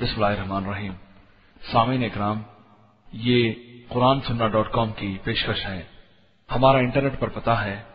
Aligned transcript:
बिस्मिल्लाहिर्रहमानिर्रहीम। 0.00 0.92
सामीन 1.62 2.02
इकराम, 2.04 2.44
ये 3.14 3.52
कुरान 3.92 4.20
सुन्ना 4.20 4.48
डॉट 4.48 4.72
कॉम 4.72 4.90
की 4.90 5.16
पेशकश 5.16 5.60
है। 5.66 5.86
हमारा 6.50 6.78
इंटरनेट 6.78 7.18
पर 7.20 7.28
पता 7.28 7.54
है 7.54 7.86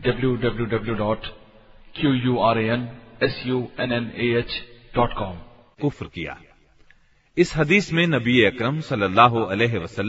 W 0.00 0.36
W 0.36 0.66
W 0.66 0.94
dot 0.94 1.26
Q 1.94 2.12
U 2.14 2.38
R 2.38 2.58
N 2.58 2.88
S 3.22 3.42
U 3.46 3.68
N 3.80 3.92
N 3.92 4.12
A 4.16 4.26
H 4.38 4.52
dot 4.94 5.12
com. 5.14 5.36
कुफ्र 5.80 6.06
किया। 6.06 6.38
इस 7.36 7.56
हदीस 7.56 7.92
में 7.92 8.06
नबी 8.06 8.42
अकरम 8.44 8.80
सल्लल्लाहु 8.80 9.48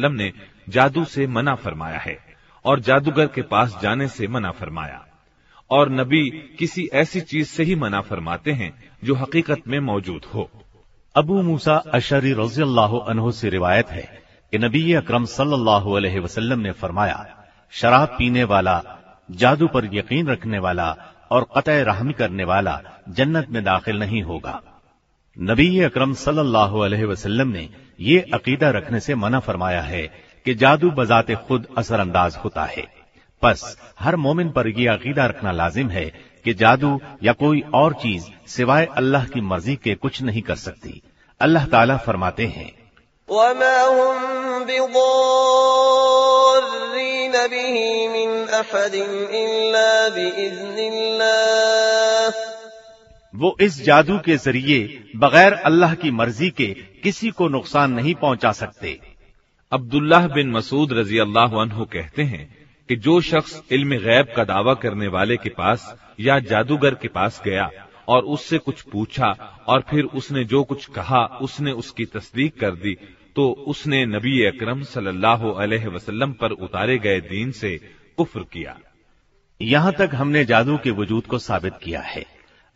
ने 0.09 0.31
जादू 0.69 1.05
से 1.05 1.27
मना 1.27 1.55
फरमाया 1.55 1.99
है 1.99 2.17
और 2.65 2.79
जादूगर 2.79 3.27
के 3.27 3.41
पास 3.41 3.79
जाने 3.81 4.07
से 4.07 4.27
मना 4.27 4.51
फरमाया। 4.51 5.05
और 5.71 5.89
नबी 5.89 6.29
किसी 6.59 6.89
ऐसी 6.93 7.21
चीज़ 7.21 7.47
से 7.47 7.63
ही 7.63 7.75
मना 7.75 8.01
फरमाते 8.01 8.51
हैं 8.51 8.71
जो 9.03 9.15
हकीकत 9.15 9.61
में 9.67 9.79
मौजूद 9.79 10.25
हो। 10.25 10.49
अबू 11.17 11.41
मूसा 11.41 11.75
अशरी 11.93 12.31
रज़ी 12.33 12.61
अल्लाह 12.61 13.29
से 13.31 13.49
रिवायत 13.49 13.89
है 13.89 14.01
कि 14.53 14.57
नबी 14.57 14.81
अकरम 14.93 15.23
सल्लल्लाहु 15.25 15.99
ने 16.55 16.71
फरमाया, 16.73 17.25
शराब 17.73 18.09
पीने 18.17 18.43
वाला, 18.43 18.75
जादू 19.29 19.67
पर 19.67 19.89
यकीन 19.93 20.27
रखने 20.27 20.59
वाला 20.59 20.89
और 21.31 21.47
कत 21.55 21.69
रहमी 21.89 22.13
करने 22.13 22.43
वाला 22.43 22.79
जन्नत 23.09 23.49
में 23.49 23.63
दाखिल 23.63 23.99
नहीं 23.99 24.21
होगा। 24.23 24.61
नबी 25.37 25.79
अकरम 25.83 26.13
सल्लल्लाहु 26.17 26.85
ने 27.45 27.67
ये 28.01 28.19
अकीदा 28.33 28.69
रखने 28.69 28.99
से 28.99 29.15
मना 29.15 29.39
फरमाया 29.39 29.81
है 29.81 30.05
कि 30.45 30.55
जादू 30.55 30.91
बजाते 30.93 31.35
खुद 31.47 31.67
असरअंदाज 31.77 32.37
होता 32.43 32.65
है। 32.67 32.85
बस, 33.43 33.77
हर 33.99 34.15
मोमिन 34.17 34.49
पर 34.51 34.67
यह 34.69 34.93
अकीदा 34.93 35.25
रखना 35.25 35.51
लाजिम 35.53 35.89
है 35.89 36.05
कि 36.45 36.53
जादू 36.53 36.99
या 37.23 37.33
कोई 37.33 37.61
और 37.73 37.93
चीज़ 37.93 38.25
सिवाय 38.47 38.85
अल्लाह 38.97 39.25
की 39.25 39.41
मर्ज़ी 39.41 39.75
के 39.75 39.95
कुछ 39.95 40.21
नहीं 40.21 40.41
कर 40.41 40.55
सकती। 40.57 41.01
अल्लाह 41.41 41.65
ताला 41.65 41.97
फरमाते 41.97 42.45
हैं। 42.45 42.71
वो 53.33 53.55
इस 53.61 53.83
जादू 53.83 54.17
के 54.17 54.37
ज़रिए 54.37 54.79
बगैर 55.15 55.53
अल्लाह 55.53 55.93
की 55.93 56.11
मर्ज़ी 56.11 56.49
के 56.49 56.67
किसी 57.03 57.29
को 57.31 57.47
नुकसान 57.47 57.91
नहीं 57.91 58.15
पहुँचा 58.15 58.51
सकते। 58.51 58.99
अब्दुल्लाह 59.71 60.27
बिन 60.27 60.51
मसूद 60.51 60.93
रज़ी 60.93 61.19
अल्लाह 61.19 61.47
कहते 61.83 62.23
हैं 62.23 62.45
कि 62.89 62.95
जो 62.95 63.19
शख्स 63.21 63.61
इल्म 63.71 63.97
गैब 63.97 64.33
का 64.35 64.43
दावा 64.43 64.73
करने 64.73 65.07
वाले 65.07 65.37
के 65.37 65.49
पास 65.49 65.93
या 66.19 66.39
जादूगर 66.39 66.93
के 66.93 67.07
पास 67.07 67.41
गया 67.45 67.69
और 68.07 68.23
उससे 68.25 68.57
कुछ 68.57 68.81
पूछा 68.81 69.27
और 69.67 69.83
फिर 69.89 70.03
उसने 70.03 70.43
जो 70.45 70.63
कुछ 70.63 70.85
कहा, 70.85 71.25
उसने 71.25 71.71
उसकी 71.71 72.05
तस्दीक 72.05 72.59
कर 72.59 72.75
दी। 72.75 72.97
तो 73.35 73.49
उसने 73.67 74.05
नबी 74.05 74.43
अकरम 74.45 74.83
सल्लल्लाहु 74.83 75.51
अलैहि 75.51 75.87
वसल्लम 75.87 76.31
पर 76.33 76.51
उतारे 76.51 76.97
गए 76.97 77.19
दीन 77.21 77.51
से 77.51 77.77
कुफ्र 78.17 78.39
किया। 78.53 78.77
यहाँ 79.61 79.93
तक 79.93 80.09
हमने 80.13 80.45
जादू 80.45 80.77
के 80.77 80.91
वजूद 80.91 81.25
को 81.25 81.37
साबित 81.37 81.73
किया 81.83 82.01
है। 82.01 82.25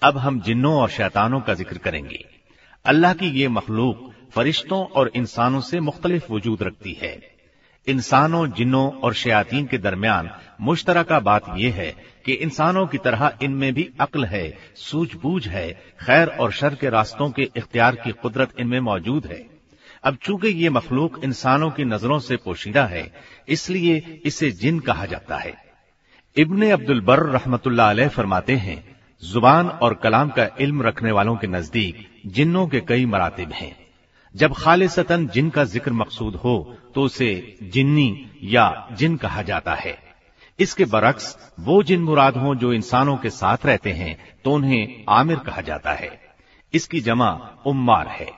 अब 0.01 0.17
हम 0.17 0.39
जिन्नों 0.41 0.75
और 0.75 0.89
शैतानों 0.89 1.39
का 1.41 1.53
ज़िक्र 1.53 1.77
करेंगे। 1.77 2.25
अल्लाह 2.85 3.13
की 3.13 3.29
ये 3.29 3.47
मखलूक 3.47 4.09
फरिश्तों 4.31 4.85
और 4.85 5.11
इंसानों 5.15 5.61
से 5.61 5.79
मुख्तलिफ़ 5.79 6.31
वजूद 6.33 6.63
रखती 6.63 6.93
है। 6.93 7.19
इंसानों, 7.87 8.47
जिन्नों 8.47 8.91
और 8.91 9.13
शयातीन 9.13 9.65
के 9.65 9.77
दरमियान 9.77 10.29
मुश्तरका 10.61 11.19
बात 11.19 11.45
यह 11.57 11.73
है 11.73 11.89
कि 12.25 12.33
इंसानों 12.33 12.85
की 12.87 12.97
तरह 12.97 13.31
इनमें 13.43 13.73
भी 13.73 13.89
अक्ल 13.99 14.25
है, 14.25 14.57
सूझबूझ 14.77 15.47
है, 15.47 15.71
खैर 16.01 16.27
और 16.29 16.51
शर 16.51 16.75
के 16.75 16.89
रास्तों 16.89 17.29
के 17.31 17.49
इख्तियार 17.57 17.95
की 17.95 18.11
कुदरत 18.13 18.59
इनमें 18.59 18.79
मौजूद 18.81 19.25
है। 19.25 19.45
अब 20.03 20.17
चूँकि 20.17 20.47
ये 20.47 20.69
मखलूक 20.69 21.19
इंसानों 21.23 21.69
की 21.71 21.85
नज़रों 21.85 22.19
से 22.19 22.35
पोशीदा 22.35 22.85
है, 22.85 23.11
इसलिए 23.49 24.21
इसे 24.25 24.51
जिन 24.53 24.79
कहा 24.81 25.05
जाता 25.05 25.37
है। 25.37 25.53
इब्ने 26.35 26.71
अब्दुल 26.71 27.01
बर 27.01 28.07
फरमाते 28.09 28.55
हैं, 28.55 28.83
ज़ुबान 29.23 29.67
और 29.67 29.93
कलाम 29.93 30.29
का 30.29 30.47
इल्म 30.59 30.81
रखने 30.83 31.11
वालों 31.11 31.35
के 31.35 31.47
नज़दीक 31.47 32.07
जिन्नों 32.27 32.67
के 32.67 32.79
कई 32.81 33.05
मरातब 33.05 33.51
हैं। 33.53 33.75
जब 34.35 34.53
खालिसतन 34.53 35.27
जिन 35.27 35.49
का 35.49 35.63
ज़िक्र 35.65 35.91
मकसूद 35.93 36.35
हो 36.35 36.55
तो 36.95 37.01
उसे 37.01 37.57
जिन्नी 37.63 38.29
या 38.43 38.87
जिन 38.91 39.15
कहा 39.17 39.41
जाता 39.43 39.73
है। 39.75 39.97
इसके 40.59 40.85
बरक्स 40.85 41.35
वो 41.59 41.81
जिन 41.83 42.01
मुराद 42.01 42.37
हों 42.37 42.55
जो 42.55 42.73
इंसानों 42.73 43.17
के 43.17 43.29
साथ 43.29 43.65
रहते 43.65 43.91
हैं 43.91 44.17
तो 44.45 44.51
उन्हें 44.51 45.03
आमिर 45.09 45.37
कहा 45.37 45.61
जाता 45.61 45.93
है। 45.93 46.09
इसकी 46.73 46.99
जमा 47.01 47.29
उम्मार 47.65 48.07
है। 48.07 48.29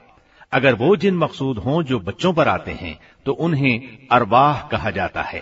अगर 0.53 0.73
वो 0.73 0.95
जिन 0.95 1.17
मकसूद 1.17 1.57
हों 1.57 1.81
जो 1.83 1.99
बच्चों 1.99 2.33
पर 2.33 2.47
आते 2.47 2.71
हैं 2.71 2.97
तो 3.25 3.31
उन्हें 3.31 4.07
अरवाह 4.11 4.61
कहा 4.67 4.89
जाता 4.91 5.21
है। 5.21 5.41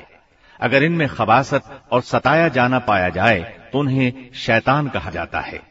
अगर 0.59 0.83
इनमें 0.83 1.07
खबासत 1.07 1.81
और 1.91 2.01
सताया 2.01 2.47
जाना 2.47 2.79
पाया 2.79 3.09
जाए 3.09 3.39
तो 3.73 3.79
उन्हें 3.79 4.13
शैतान 4.35 4.87
कहा 4.89 5.11
जाता 5.11 5.39
है। 5.39 5.61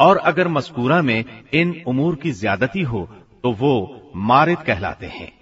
और 0.00 0.16
अगर 0.16 0.48
मस्कूरा 0.48 1.00
में 1.02 1.24
इन 1.52 1.82
उमूर 1.86 2.14
की 2.16 2.32
ज्यादती 2.32 2.82
हो 2.82 3.08
तो 3.42 3.52
वो 3.52 4.12
मारिद 4.16 4.58
कहलाते 4.58 5.06
हैं। 5.06 5.32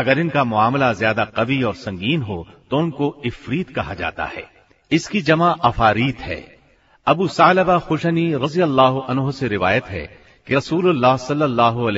अगर 0.00 0.18
इनका 0.18 0.44
मामला 0.46 0.92
ज़्यादा 0.92 1.24
कवि 1.36 1.62
और 1.62 1.74
संगीन 1.76 2.22
हो 2.22 2.46
तो 2.70 2.78
उनको 2.78 3.14
इफरीत 3.26 3.70
कहा 3.70 3.94
जाता 3.94 4.24
है। 4.26 4.44
इसकी 4.90 5.20
जमा 5.22 5.50
अफारीत 5.64 6.20
है। 6.20 6.40
अबू 7.06 7.26
सालबा 7.28 7.78
खुशनी 7.80 8.32
रज़ी 8.34 8.60
अल्लाह 8.60 9.30
से 9.30 9.48
रिवायत 9.48 9.84
है 9.86 10.04
कि 10.46 10.54
रसूलुल्लाह 10.54 11.16
सल्लल्लाहु 11.16 11.90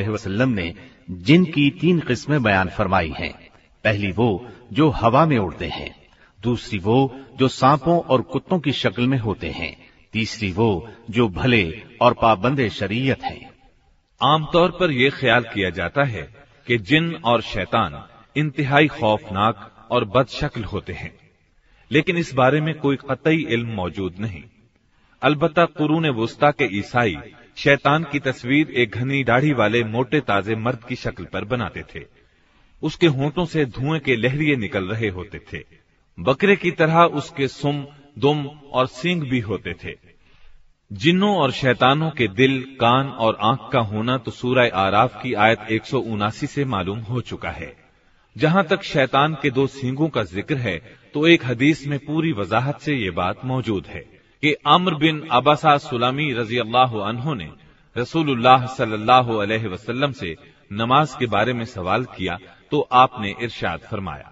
ने 0.46 0.74
जिन 1.22 1.44
की 1.44 1.68
तीन 1.80 2.00
किस्में 2.00 2.42
बयान 2.42 2.68
फरमाई 2.68 3.12
हैं। 3.18 3.32
पहली 3.84 4.10
वो, 4.12 4.46
जो 4.72 4.88
हवा 4.90 5.24
में 5.26 5.38
उड़ते 5.38 5.66
हैं। 5.69 5.94
दूसरी 6.38 6.78
वो, 6.78 6.98
जो 7.38 7.48
सांपों 7.50 7.98
और 8.00 8.22
कुत्तों 8.22 8.58
की 8.58 8.72
शक्ल 8.72 9.06
में 9.06 9.19
होते 9.19 9.50
हैं। 9.50 9.76
तीसरी 10.12 10.50
वो, 10.52 10.88
जो 11.10 11.28
भले 11.30 11.64
और 12.00 12.12
पाबंद 12.12 12.69
शरीयत 12.70 13.22
हैं। 13.22 13.50
आमतौर 14.20 14.70
पर 14.70 14.90
यह 14.92 15.10
ख्याल 15.10 15.42
किया 15.44 15.70
जाता 15.70 16.04
है 16.04 16.22
कि 16.67 16.78
जिन 16.78 17.15
और 17.15 17.43
शैतान 17.43 18.05
इंतहाई 18.37 18.87
खौफनाक 18.87 19.89
और 19.91 20.05
बदशक्ल 20.05 20.65
होते 20.65 20.93
हैं। 20.93 21.19
लेकिन 21.91 22.17
इस 22.17 22.34
बारे 22.34 22.61
में 22.61 22.75
कोई 22.75 22.97
कतई 22.97 23.47
इल्म 23.50 23.69
मौजूद 23.69 24.15
नहीं। 24.19 24.43
अलबत्ता 25.23 25.65
कुरून 25.65 26.09
वस्ता 26.09 26.50
के 26.50 26.78
ईसाई 26.78 27.17
शैतान 27.56 28.05
की 28.05 28.19
तस्वीर 28.19 28.71
एक 28.71 28.91
घनी 28.91 29.25
दाढ़ी 29.25 29.53
वाले 29.53 29.84
मोटे 29.84 30.21
ताजे 30.21 30.55
मर्द 30.55 30.84
की 30.89 30.97
शक्ल 30.97 31.25
पर 31.25 31.45
बनाते 31.45 31.83
थे। 31.83 32.05
उसके 32.83 33.06
होंठों 33.06 33.44
से 33.44 33.65
धुएँ 33.65 34.00
के 34.00 34.17
लहरिए 34.17 34.56
निकल 34.56 34.84
रहे 34.84 35.09
होते 35.09 35.39
थे। 35.39 35.65
बकरे 36.21 36.56
की 36.56 36.71
तरह 36.71 37.03
उसके 37.03 37.49
सुम, 37.49 37.87
दुम 38.19 38.47
और 38.47 38.87
सींग 38.87 39.23
भी 39.23 39.41
होते 39.41 39.75
थे। 39.84 40.12
जिन्नों 40.92 41.34
और 41.36 41.50
शैतानों 41.53 42.10
के 42.10 42.26
दिल, 42.30 42.60
कान 42.80 43.08
और 43.08 43.36
आँख 43.42 43.69
का 43.72 43.80
होना 43.82 44.16
तो 44.19 44.30
सूरह 44.30 44.70
आराफ 44.76 45.20
की 45.22 45.32
आयत 45.34 45.66
एक 45.70 45.84
सौ 45.86 45.98
उनासी 45.98 46.47
से 46.47 46.64
मालूम 46.66 46.98
हो 47.00 47.20
चुका 47.20 47.50
है। 47.50 47.72
जहाँ 48.36 48.64
तक 48.64 48.82
शैतान 48.84 49.36
के 49.42 49.50
दो 49.50 49.66
सींगों 49.69 50.08
का 50.08 50.22
ज़िक्र 50.25 50.56
है 50.56 50.76
तो 51.14 51.26
एक 51.28 51.44
हदीस 51.47 51.86
में 51.86 51.98
पूरी 51.98 52.32
वजाहत 52.32 52.81
से 52.81 52.94
ये 52.94 53.10
बात 53.12 53.44
मौजूद 53.44 53.86
है 53.86 54.00
कि 54.42 54.52
अम्र 54.66 54.94
बिन 54.97 55.22
अबासा 55.32 55.76
सुलामी 55.81 56.31
रज़ी 56.32 56.58
अल्लाह 56.58 57.32
ने 57.34 57.48
रसूलुल्लाह 57.97 58.66
सल्लल्लाहु 58.75 59.36
अलैहि 59.38 59.69
वसल्लम 59.69 60.12
से 60.12 60.36
नमाज़ 60.72 61.16
के 61.19 61.26
बारे 61.28 61.52
में 61.52 61.64
सवाल 61.66 62.04
किया 62.16 62.38
तो 62.70 62.81
आपने 62.94 63.34
इरशाद 63.42 63.81
फरमाया। 63.91 64.31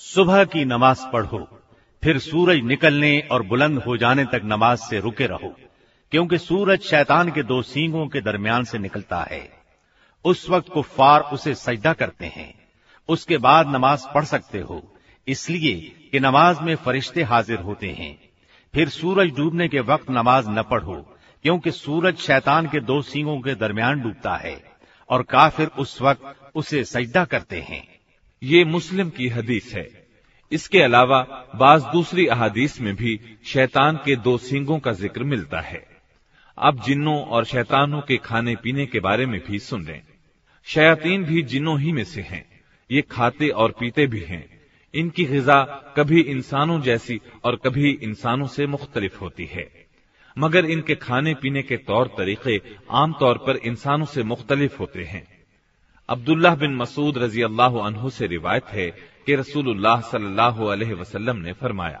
सुबह 0.00 0.44
की 0.44 0.64
नमाज 0.64 0.98
पढ़ो 1.12 1.38
फिर 2.02 2.18
सूरज 2.18 2.60
निकलने 2.64 3.18
और 3.32 3.42
बुलंद 3.42 3.78
हो 3.78 3.96
जाने 3.96 4.24
तक 4.24 4.42
नमाज 4.44 4.78
से 4.78 5.00
रुके 5.00 5.26
रहो 5.26 5.52
क्योंकि 6.12 6.38
सूरज 6.38 6.80
शैतान 6.80 7.30
के 7.30 7.42
दो 7.42 7.60
सींगों 7.62 8.06
के 8.06 8.20
दरमियान 8.20 8.64
से 8.64 8.78
निकलता 8.78 9.22
है 9.30 9.42
उस 10.24 10.48
वक्त 10.50 10.68
कुफ्फार 10.68 11.20
उसे 11.32 11.54
सजदा 11.54 11.92
करते 11.92 12.26
हैं 12.26 12.52
उसके 13.08 13.38
बाद 13.38 13.68
नमाज 13.68 14.04
पढ़ 14.14 14.24
सकते 14.24 14.60
हो 14.60 14.82
इसलिए 15.26 15.74
कि 16.12 16.20
नमाज 16.20 16.60
में 16.62 16.74
फरिश्ते 16.76 17.22
हाजिर 17.22 17.60
होते 17.60 17.90
हैं 17.90 18.16
फिर 18.74 18.88
सूरज 18.88 19.30
डूबने 19.36 19.68
के 19.68 19.80
वक्त 19.80 20.10
नमाज 20.10 20.48
न 20.48 20.62
पढ़ो 20.62 20.96
क्योंकि 21.43 21.71
सूरज 21.71 22.17
शैतान 22.17 22.67
के 22.67 22.79
दो 22.79 23.01
सींगों 23.01 23.41
के 23.41 23.55
दरमियान 23.55 24.01
डूबता 24.01 24.35
है 24.35 24.63
और 25.09 25.23
काफिर 25.23 25.67
उस 25.67 26.01
वक्त 26.01 26.51
उसे 26.55 26.83
सजदा 26.83 27.25
करते 27.25 27.59
हैं। 27.61 27.87
ये 28.43 28.65
मुस्लिम 28.65 29.09
की 29.09 29.27
हदीस 29.27 29.73
है। 29.73 30.07
इसके 30.51 30.81
अलावा 30.81 31.21
बाज 31.55 31.83
दूसरी 31.83 32.27
अहादीस 32.27 32.81
में 32.81 32.95
भी 32.95 33.19
शैतान 33.45 33.95
के 33.95 34.15
दो 34.15 34.37
सींगों 34.37 34.79
का 34.79 34.91
ज़िक्र 34.91 35.23
मिलता 35.23 35.59
है। 35.59 35.87
अब 36.57 36.83
जिन्नों 36.83 37.23
और 37.25 37.45
शैतानों 37.45 38.01
के 38.01 38.17
खाने 38.17 38.55
पीने 38.55 38.85
के 38.85 38.99
बारे 38.99 39.25
में 39.25 39.41
भी 39.47 39.59
सुन 39.59 39.85
लें। 39.85 40.01
शयातीन 40.63 41.23
भी 41.23 41.41
जिन्नों 41.41 41.79
ही 41.79 41.91
में 41.91 42.03
से 42.03 42.21
हैं। 42.21 42.45
ये 42.91 43.01
खाते 43.01 43.49
और 43.49 43.71
पीते 43.71 44.07
भी 44.07 44.19
हैं। 44.19 44.61
इनकी 44.93 45.25
गजा 45.25 45.63
कभी 45.97 46.21
इंसानों 46.21 46.81
जैसी 46.81 47.21
और 47.43 47.55
कभी 47.55 47.89
इंसानों 47.91 48.47
से 48.47 48.67
मुख्तलिफ़ 48.67 49.19
होती 49.19 49.45
है। 49.45 49.82
मगर 50.36 50.64
इनके 50.70 50.94
खाने 50.94 51.34
पीने 51.42 51.62
के 51.62 51.76
तौर 51.86 52.10
तरीके 52.18 52.60
आमतौर 52.98 53.38
पर 53.46 53.56
इंसानों 53.70 54.06
से 54.14 54.22
मुख्तलिफ 54.24 54.78
होते 54.80 55.04
हैं 55.04 55.26
अब्दुल्लाह 56.08 56.54
बिन 56.56 56.76
मसूद 56.76 57.18
रजी 57.18 57.42
अल्लाह 57.42 57.78
अनहु 57.86 58.10
से 58.10 58.26
रिवायत 58.28 58.68
है 58.74 58.90
कि 59.26 59.34
रसूलुल्लाह 59.36 60.00
सल्लल्लाहु 60.10 60.66
अलैहि 60.74 60.94
वसल्लम 61.00 61.36
ने 61.46 61.52
फरमाया 61.54 62.00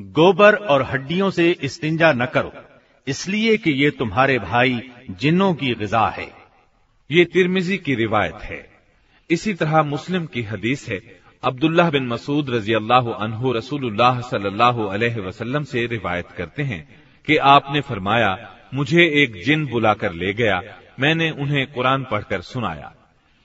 गोबर 0.00 0.54
और 0.72 0.82
हड्डियों 0.84 1.30
से 1.30 1.50
इस्तिंजा 1.62 2.12
न 2.12 2.26
करो 2.34 2.52
इसलिए 3.06 3.56
कि 3.56 3.70
ये 3.74 3.90
तुम्हारे 3.98 4.38
भाई 4.40 4.80
जिन्नों 5.20 5.52
की 5.54 5.74
गजा 5.74 6.06
है 6.18 6.28
ये 7.10 7.24
तिरमिजी 7.32 7.78
की 7.78 7.94
रिवायत 7.94 8.42
है 8.42 8.60
इसी 9.29 9.53
तरह 9.53 9.83
मुस्लिम 9.83 10.25
की 10.25 10.41
हदीस 10.43 10.87
है। 10.89 10.99
अब्दुल्लाह 11.43 11.89
बिन 11.91 12.07
मसूद 12.07 12.49
रज़ी 12.49 12.73
अल्लाह 12.73 13.11
अनहु 13.13 13.51
रसूलुल्लाह 13.53 14.21
सल्लल्लाहु 14.23 14.83
अलैहि 14.87 15.21
वसल्लम 15.21 15.63
से 15.65 15.85
रिवायत 15.87 16.31
करते 16.37 16.63
हैं 16.63 16.81
कि 17.27 17.37
आपने 17.49 17.81
फरमाया, 17.81 18.37
मुझे 18.73 19.05
एक 19.23 19.41
जिन 19.45 19.65
बुलाकर 19.67 20.13
ले 20.13 20.33
गया, 20.33 20.61
मैंने 20.99 21.29
उन्हें 21.33 21.65
कुरान 21.73 22.03
पढ़कर 22.11 22.41
सुनाया। 22.43 22.93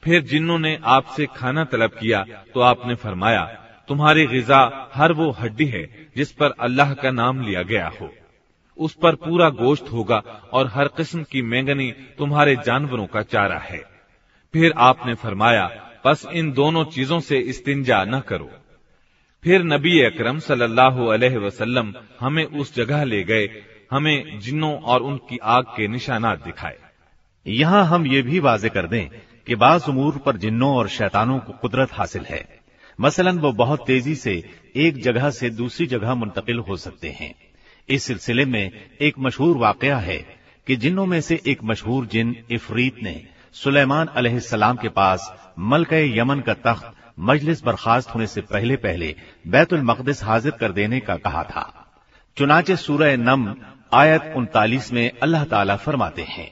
फिर 0.02 0.22
जिन्नों 0.24 0.58
ने 0.58 0.78
आपसे 0.86 1.26
खाना 1.36 1.64
तलब 1.66 1.90
किया 2.00 2.24
तो 2.54 2.60
आपने 2.62 2.94
फरमाया, 2.96 3.44
तुम्हारी 3.88 4.26
गजा 4.28 4.90
हर 4.94 5.12
वो 5.12 5.30
हड्डी 5.32 5.66
है 5.66 5.84
जिस 6.16 6.32
पर 6.32 6.54
अल्लाह 6.60 6.94
का 6.94 7.10
नाम 7.12 7.40
लिया 7.42 7.62
गया 7.64 7.86
हो। 7.90 8.10
उस 8.78 8.94
पर 8.94 9.14
पूरा 9.18 9.48
गोश्त 9.56 9.92
होगा 9.92 10.22
और 10.52 10.66
हर 10.74 10.88
किस्म 10.96 11.22
की 11.22 11.42
मेंगनी 11.44 11.90
तुम्हारे 12.18 12.56
जानवरों 12.66 13.06
का 13.06 13.22
चारा 13.24 13.58
है। 13.60 13.82
फिर 14.54 14.72
आपने 14.76 15.14
फरमाया, 15.14 15.66
बस 16.06 16.26
इन 16.32 16.52
दोनों 16.52 16.84
चीज़ों 16.84 17.20
से 17.20 17.38
इस्तिंजा 17.38 18.04
न 18.04 18.20
करो। 18.20 18.50
फिर 19.44 19.62
नबी 19.62 20.00
अकरम 20.02 20.38
सल्लल्लाहु 20.38 21.06
अलैहि 21.06 21.36
वसल्लम 21.36 21.94
हमें 22.20 22.44
उस 22.44 22.74
जगह 22.74 23.04
ले 23.04 23.24
गए, 23.24 23.48
हमें 23.90 24.38
जिन्नों 24.38 24.80
और 24.80 25.02
उनकी 25.02 25.38
आग 25.38 25.64
के 25.64 25.88
निशानात 25.88 26.44
दिखाए। 26.44 26.78
यहाँ 27.46 27.84
हम 27.86 28.06
ये 28.06 28.22
भी 28.22 28.38
वाजे 28.38 28.68
कर 28.68 28.86
दें 28.86 29.08
कि 29.46 29.54
बाज 29.54 29.84
उमूर 29.88 30.18
पर 30.18 30.36
जिन्नों 30.36 30.76
और 30.76 30.88
शैतानों 30.88 31.38
को 31.38 31.52
कुदरत 31.52 31.88
हासिल 31.92 32.24
है। 32.24 32.58
मसलन 33.00 33.38
वो 33.38 33.52
बहुत 33.52 33.86
तेज़ी 33.86 34.14
से 34.14 34.50
एक 34.76 35.02
जगह 35.02 35.30
से 35.30 35.50
दूसरी 35.50 35.86
जगह 35.86 36.14
मुंतकिल 36.14 36.58
हो 36.58 36.76
सकते 36.76 37.08
हैं। 37.08 37.34
इस 37.88 38.02
सिलसिले 38.02 38.44
में 38.44 38.88
एक 39.00 39.14
मशहूर 39.18 39.56
वाकया 39.56 39.98
है 39.98 40.18
कि 40.66 40.76
जिन्नों 40.76 41.06
में 41.06 41.20
से 41.20 41.40
एक 41.46 41.64
मशहूर 41.64 42.06
जिन 42.06 42.36
इफरीत 42.50 43.02
ने 43.02 43.37
सुलेमान 43.57 44.07
अलैहिस्सलाम 44.15 44.77
के 44.77 44.89
पास 44.95 45.31
मलक 45.71 45.93
यमन 46.17 46.39
का 46.47 46.53
तख्त 46.65 46.91
मजलिस 47.19 47.63
बर्खास्त 47.63 48.15
होने 48.15 48.27
से 48.27 48.41
पहले 48.49 48.75
पहले 48.85 49.13
बैतुल 49.47 49.81
मकदस 49.83 50.23
हाजिर 50.23 50.51
कर 50.59 50.71
देने 50.71 50.99
का 51.01 51.17
कहा 51.27 51.43
था 51.51 51.69
चुनाचे 52.37 52.75
सूरह 52.77 53.15
नम 53.19 53.53
आयत 53.93 54.33
उनतालीस 54.35 54.91
में 54.93 55.09
अल्लाह 55.23 55.43
ताला 55.45 55.75
फरमाते 55.77 56.21
हैं 56.29 56.51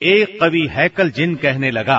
एक 0.00 0.38
कवि 0.40 0.66
हैकल 0.70 1.10
जिन 1.10 1.34
कहने 1.36 1.70
लगा 1.70 1.98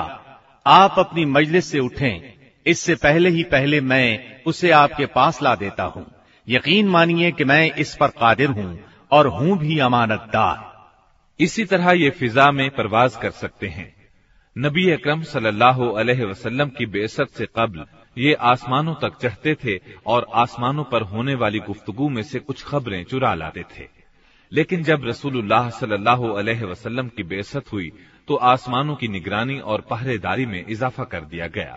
आप 0.65 0.95
अपनी 0.99 1.25
मजलिस 1.27 1.71
से 1.71 1.79
उठें 1.79 2.30
इससे 2.66 2.94
पहले 2.94 3.30
ही 3.30 3.42
पहले 3.44 3.80
मैं 3.82 4.42
उसे 4.46 4.70
आपके 4.70 5.06
पास 5.06 5.42
ला 5.42 5.54
देता 5.54 5.84
हूँ। 5.84 6.04
यकीन 6.48 6.88
मानिए 6.88 7.30
कि 7.32 7.44
मैं 7.44 7.72
इस 7.74 7.94
पर 7.96 8.08
कादिर 8.20 8.50
हूँ 8.50 8.78
और 9.12 9.26
हूँ 9.28 9.58
भी 9.58 9.78
अमानतदार। 9.78 10.70
इसी 11.40 11.64
तरह 11.64 11.90
ये 11.92 12.10
फिजा 12.10 12.50
में 12.50 12.68
परवाज 12.70 13.16
कर 13.16 13.30
सकते 13.30 13.68
हैं। 13.68 13.92
नबी 14.56 14.90
अकरम 14.90 15.22
सल्लल्लाहु 15.22 15.94
की 16.70 16.86
बेसत 16.88 17.28
से 17.28 17.46
कबल 17.56 17.84
ये 18.16 18.34
आसमानों 18.44 18.94
तक 18.94 19.18
चढ़ते 19.22 19.54
थे 19.54 19.78
और 20.06 20.26
आसमानों 20.34 20.84
पर 20.84 21.02
होने 21.02 21.34
वाली 21.34 21.58
गुफ्तगु 21.58 22.08
में 22.08 22.22
से 22.22 22.38
कुछ 22.38 22.64
खबरें 22.64 23.02
चुरा 23.04 23.34
लाते 23.34 23.62
थे। 23.70 23.86
लेकिन 24.52 24.82
जब 24.82 25.04
रसूलुल्लाह 25.04 25.70
सल्लल्लाहु 25.70 26.32
अलैहि 26.32 26.64
वसल्लम 26.64 27.08
की 27.08 27.22
बेसत 27.22 27.72
हुई 27.72 27.90
तो 28.28 28.34
आसमानों 28.48 28.96
की 28.96 29.08
निगरानी 29.08 29.58
और 29.60 29.80
पहरेदारी 29.80 30.46
में 30.46 30.64
इजाफा 30.66 31.04
कर 31.04 31.20
दिया 31.24 31.46
गया। 31.46 31.76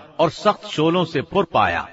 और 0.21 0.29
सख्त 0.29 0.65
शोलों 0.67 1.05
से 1.05 1.21
पुर 1.21 1.47
पाया। 1.53 1.87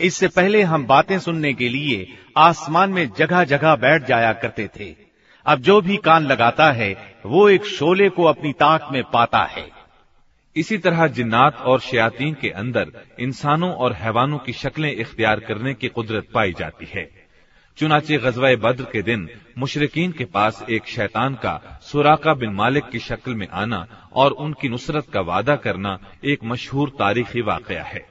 इससे 0.00 0.28
पहले 0.28 0.62
हम 0.62 0.86
बातें 0.86 1.18
सुनने 1.18 1.54
के 1.54 1.68
लिए 1.68 2.18
आसमान 2.36 2.90
में 2.90 3.10
जगह 3.18 3.44
जगह 3.44 3.76
बैठ 3.76 4.06
जाया 4.06 4.32
करते 4.32 4.68
थे। 4.80 4.94
अब 5.46 5.58
जो 5.58 5.80
भी 5.80 5.96
कान 5.96 6.26
लगाता 6.26 6.72
है, 6.72 7.16
वो 7.26 7.48
एक 7.48 7.64
शोले 7.64 8.08
को 8.08 8.24
अपनी 8.24 8.52
ताक 8.52 8.88
में 8.92 9.02
पाता 9.04 9.42
है। 9.42 9.70
इसी 10.56 10.78
तरह 10.78 11.06
जिन्नात 11.06 11.56
और 11.56 11.80
शयातीन 11.80 12.34
के 12.34 12.50
अंदर 12.50 12.92
इंसानों 13.20 13.72
और 13.72 13.92
हैवानों 13.92 14.38
की 14.38 14.52
शक्लें 14.52 14.92
इख्तियार 14.92 15.40
करने 15.40 15.74
की 15.74 15.88
कुदरत 15.88 16.26
पाई 16.34 16.52
जाती 16.52 16.86
है। 16.94 17.27
चुनाचे 17.77 18.17
गजवा 18.17 18.55
बद्र 18.63 18.83
के 18.83 19.01
दिन 19.01 19.27
मुशरकिन 19.57 20.11
के 20.11 20.25
पास 20.33 20.63
एक 20.69 20.87
शैतान 20.87 21.35
का 21.35 21.53
सुराका 21.81 22.33
बिन 22.33 22.49
मालिक 22.53 22.89
की 22.89 22.99
शक्ल 22.99 23.33
में 23.35 23.47
आना 23.53 23.85
और 24.13 24.31
उनकी 24.43 24.69
नुसरत 24.69 25.09
का 25.13 25.21
वादा 25.21 25.55
करना 25.55 25.97
एक 26.23 26.43
मशहूर 26.43 26.89
तारीखी 26.99 27.41
वाकया 27.41 27.83
है 27.83 28.05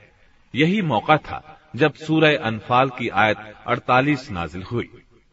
यही 0.54 0.82
मौका 0.82 1.16
था 1.16 1.42
जब 1.76 1.94
सूरह 2.06 2.37
अनफाल 2.44 2.88
की 2.99 3.08
आयत 3.18 3.38
48 3.68 4.30
नाजिल 4.30 4.62
हुई 4.62 4.88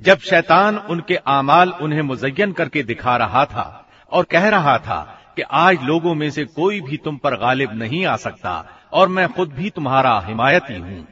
जब 0.00 0.18
शैतान 0.18 0.78
उनके 0.78 1.16
आमाल 1.16 1.70
उन्हें 1.70 2.02
मुजयन 2.02 2.52
करके 2.52 2.82
दिखा 2.82 3.16
रहा 3.16 3.44
था 3.44 3.88
और 4.12 4.24
कह 4.24 4.48
रहा 4.48 4.78
था 4.78 5.22
कि 5.36 5.42
आज 5.42 5.82
लोगों 5.82 6.14
में 6.14 6.30
से 6.30 6.44
कोई 6.44 6.80
भी 6.80 6.96
तुम 6.96 7.16
पर 7.16 7.36
गालिब 7.36 7.72
नहीं 7.72 8.06
आ 8.06 8.16
सकता 8.16 8.80
और 8.92 9.08
मैं 9.08 9.28
खुद 9.28 9.52
भी 9.52 9.70
तुम्हारा 9.70 10.20
हिमायती 10.20 10.74
हूँ। 10.74 11.06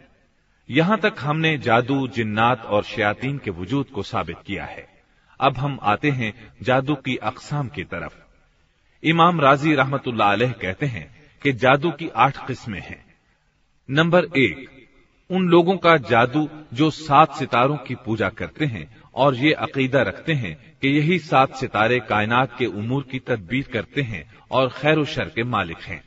यहाँ 0.70 0.98
तक 0.98 1.14
हमने 1.20 1.58
जादू, 1.58 2.08
जिन्नात 2.08 2.64
और 2.64 2.82
शयातीन 2.82 3.38
के 3.38 3.50
वजूद 3.50 3.86
को 3.86 4.02
साबित 4.02 4.36
किया 4.46 4.64
है। 4.64 4.88
अब 5.40 5.56
हम 5.56 5.78
आते 5.82 6.10
हैं 6.10 6.52
जादू 6.62 6.94
की 6.94 7.16
अकसाम 7.16 7.68
की 7.68 7.84
तरफ़। 7.84 8.14
इमाम 9.02 9.40
राज़ी 9.40 9.74
अलैह 9.74 10.52
कहते 10.52 10.86
हैं 10.86 11.30
कि 11.42 11.52
जादू 11.52 11.90
की 11.90 12.08
आठ 12.08 12.46
किस्में 12.46 12.80
हैं। 12.80 13.04
नंबर 13.90 14.24
एक 14.24 14.83
उन 15.30 15.48
लोगों 15.48 15.76
का 15.76 15.96
जादू 15.96 16.48
जो 16.72 16.90
सात 16.90 17.34
सितारों 17.34 17.76
की 17.76 17.94
पूजा 17.94 18.28
करते 18.28 18.64
हैं 18.64 19.00
और 19.14 19.34
ये 19.34 19.52
अकीदा 19.52 20.02
रखते 20.02 20.32
हैं 20.32 20.74
कि 20.82 20.88
यही 20.88 21.18
सात 21.18 21.54
सितारे 21.54 22.00
कायनात 22.00 22.56
के 22.58 22.66
उमूर 22.66 23.02
की 23.02 23.18
तदबीर 23.18 23.68
करते 23.72 24.02
हैं 24.02 24.36
और 24.50 24.68
खैर 24.68 25.04
शर 25.04 25.24
के 25.24 25.44
मालिक 25.44 25.78
हैं। 25.78 26.02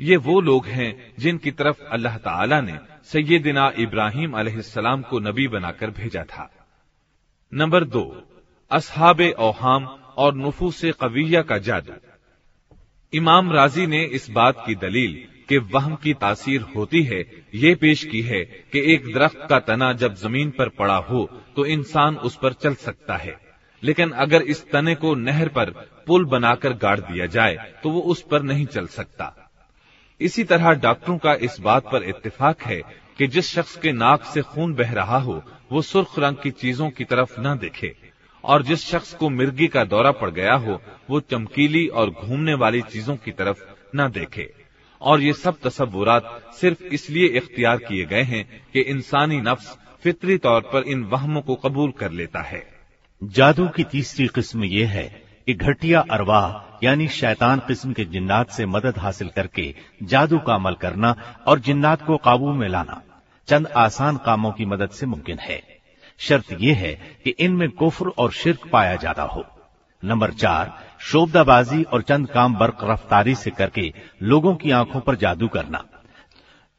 ये 0.00 0.16
वो 0.16 0.40
लोग 0.40 0.66
हैं 0.66 1.12
जिनकी 1.18 1.50
तरफ़ 1.50 1.82
अल्लाह 1.82 2.16
ताला 2.16 2.60
ने 2.60 2.78
सैयदिना 3.04 3.72
इब्राहिम 3.78 4.32
अलैहिस्सलाम 4.32 5.02
को 5.02 5.18
नबी 5.20 5.48
बनाकर 5.48 5.90
भेजा 5.90 6.24
था। 6.24 6.50
नंबर 7.54 7.84
दो, 7.84 8.22
असहाब 8.70 9.20
ओहाम 9.38 9.84
और 10.16 10.34
नफूस 10.36 10.84
कविया 10.84 11.42
का 11.42 11.58
जादू। 11.58 11.92
इमाम 13.12 13.52
राज़ी 13.52 13.86
ने 13.86 14.04
इस 14.04 14.30
बात 14.30 14.62
की 14.66 14.74
दलील 14.74 15.37
कि 15.48 15.58
वहम 15.58 15.94
की 15.94 16.14
तासीर 16.14 16.60
होती 16.76 17.02
है, 17.02 17.20
ये 17.54 17.74
पेश 17.74 18.04
की 18.04 18.20
है 18.22 18.44
कि 18.72 18.80
एक 18.94 19.06
दरख्त 19.14 19.46
का 19.50 19.58
तना 19.58 19.92
जब 19.92 20.14
ज़मीन 20.14 20.50
पर 20.50 20.68
पड़ा 20.68 20.96
हो 20.96 21.24
तो 21.56 21.66
इंसान 21.66 22.16
उस 22.16 22.38
पर 22.42 22.52
चल 22.52 22.74
सकता 22.74 23.16
है। 23.16 23.36
लेकिन 23.82 24.10
अगर 24.10 24.42
इस 24.42 24.64
तने 24.70 24.94
को 24.94 25.14
नहर 25.14 25.48
पर 25.48 25.70
पुल 26.06 26.24
बनाकर 26.24 26.72
गाड़ 26.72 26.98
दिया 27.00 27.26
जाए 27.26 27.72
तो 27.82 27.90
वो 27.90 28.00
उस 28.00 28.22
पर 28.22 28.42
नहीं 28.42 28.66
चल 28.66 28.86
सकता। 28.86 29.34
इसी 30.20 30.44
तरह 30.44 30.72
डॉक्टरों 30.72 31.18
का 31.18 31.34
इस 31.34 31.56
बात 31.60 31.84
पर 31.92 32.02
इत्तेफाक 32.02 32.62
है 32.62 32.80
कि 33.18 33.26
जिस 33.26 33.50
शख्स 33.50 33.76
के 33.76 33.92
नाक 33.92 34.24
से 34.24 34.42
खून 34.42 34.74
बह 34.74 34.92
रहा 34.92 35.18
हो, 35.18 35.42
वो 35.72 35.82
सुर्ख 35.82 36.18
रंग 36.18 36.36
की 36.36 36.50
चीज़ों 36.50 36.90
की 36.90 37.04
तरफ़ 37.04 37.40
न 37.40 37.56
देखे। 37.58 37.94
और 38.44 38.62
जिस 38.62 38.84
शख्स 38.86 39.14
को 39.14 39.28
मिर्गी 39.28 39.66
का 39.66 39.84
दौरा 39.84 40.10
पड़ 40.10 40.30
गया 40.30 40.54
हो, 40.54 40.80
वो 41.10 41.20
चमकीली 41.20 41.86
और 41.88 42.10
घूमने 42.10 42.54
वाली 42.54 42.80
चीज़ों 42.82 43.16
की 43.16 43.30
तरफ़ 43.30 43.64
न 43.96 44.08
देखे। 44.10 44.52
और 45.00 45.20
ये 45.20 45.32
सब 45.32 45.56
तस्वुरात 45.62 46.50
सिर्फ़ 46.60 46.82
इसलिए 46.84 47.26
इख्तियार 47.28 47.76
किए 47.78 48.04
गए 48.04 48.22
हैं 48.22 48.44
कि 48.72 48.80
इंसानी 48.80 49.40
नफ्स 49.40 49.76
फितरी 50.02 50.38
तौर 50.38 50.60
पर 50.60 50.82
इन 50.82 51.04
वहमों 51.04 51.40
को 51.40 51.54
कबूल 51.54 51.90
कर 51.90 52.10
लेता 52.10 52.42
है। 52.42 52.62
जादू 53.22 53.68
की 53.68 53.84
तीसरी 53.84 54.26
किस्म 54.26 54.64
यह 54.64 54.88
है 54.88 55.22
कि 55.46 55.54
घटिया 55.54 56.04
अरवाह, 56.10 56.78
यानी 56.84 57.08
शैतान 57.08 57.58
किस्म 57.58 57.92
के 57.92 58.04
जिन्नात 58.04 58.50
से 58.50 58.66
मदद 58.66 58.98
हासिल 58.98 59.28
करके 59.28 59.74
जादू 60.02 60.38
का 60.38 60.54
अमल 60.54 60.74
करना 60.74 61.14
और 61.46 61.60
जिन्नात 61.60 62.02
को 62.02 62.16
काबू 62.16 62.52
में 62.52 62.68
लाना, 62.68 63.02
चंद 63.48 63.66
आसान 63.66 64.16
कामों 64.16 64.52
की 64.52 64.64
मदद 64.64 64.90
से 64.90 65.06
मुमकिन 65.06 65.38
है। 65.38 65.62
शर्त 66.18 66.56
यह 66.60 66.76
है 66.76 66.92
कि 67.24 67.30
इनमें 67.30 67.70
कुफ्र 67.70 68.08
और 68.08 68.32
शिरक 68.32 68.68
पाया 68.72 68.96
जाता 68.96 69.22
हो। 69.22 69.46
नंबर 70.04 70.30
चार 70.30 70.72
शोबदाबाजी 71.00 71.82
और 71.82 72.02
चंद 72.02 72.28
काम 72.28 72.54
बर्क 72.54 72.78
रफ्तारी 72.82 73.34
से 73.34 73.50
करके 73.50 73.92
लोगों 74.22 74.54
की 74.56 74.70
आँखों 74.70 75.00
पर 75.00 75.14
जादू 75.14 75.48
करना। 75.48 75.84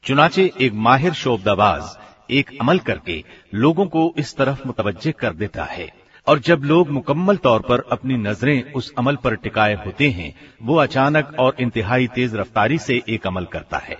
चुनाचे 0.04 0.52
एक 0.60 0.72
माहिर 0.72 1.12
शोबदाबाज 1.12 1.82
एक 2.30 2.50
अमल 2.60 2.78
करके 2.78 3.24
लोगों 3.54 3.86
को 3.86 4.14
इस 4.18 4.36
तरफ़ 4.36 4.66
मुतवजह 4.66 5.10
कर 5.10 5.32
देता 5.32 5.64
है। 5.64 5.88
और 6.26 6.38
जब 6.38 6.62
लोग 6.64 6.90
मुकम्मल 6.90 7.36
तौर 7.36 7.60
पर 7.60 7.80
अपनी 7.92 8.16
नज़रें 8.16 8.72
उस 8.72 8.92
अमल 8.98 9.16
पर 9.16 9.34
टिकाए 9.34 9.74
होते 9.74 10.08
हैं, 10.08 10.34
वो 10.62 10.76
अचानक 10.76 11.36
और 11.38 11.56
इंतहाई 11.60 12.06
तेज 12.06 12.34
रफ्तारी 12.34 12.78
से 12.78 13.02
एक 13.08 13.26
अमल 13.26 13.44
करता 13.44 13.78
है। 13.78 13.98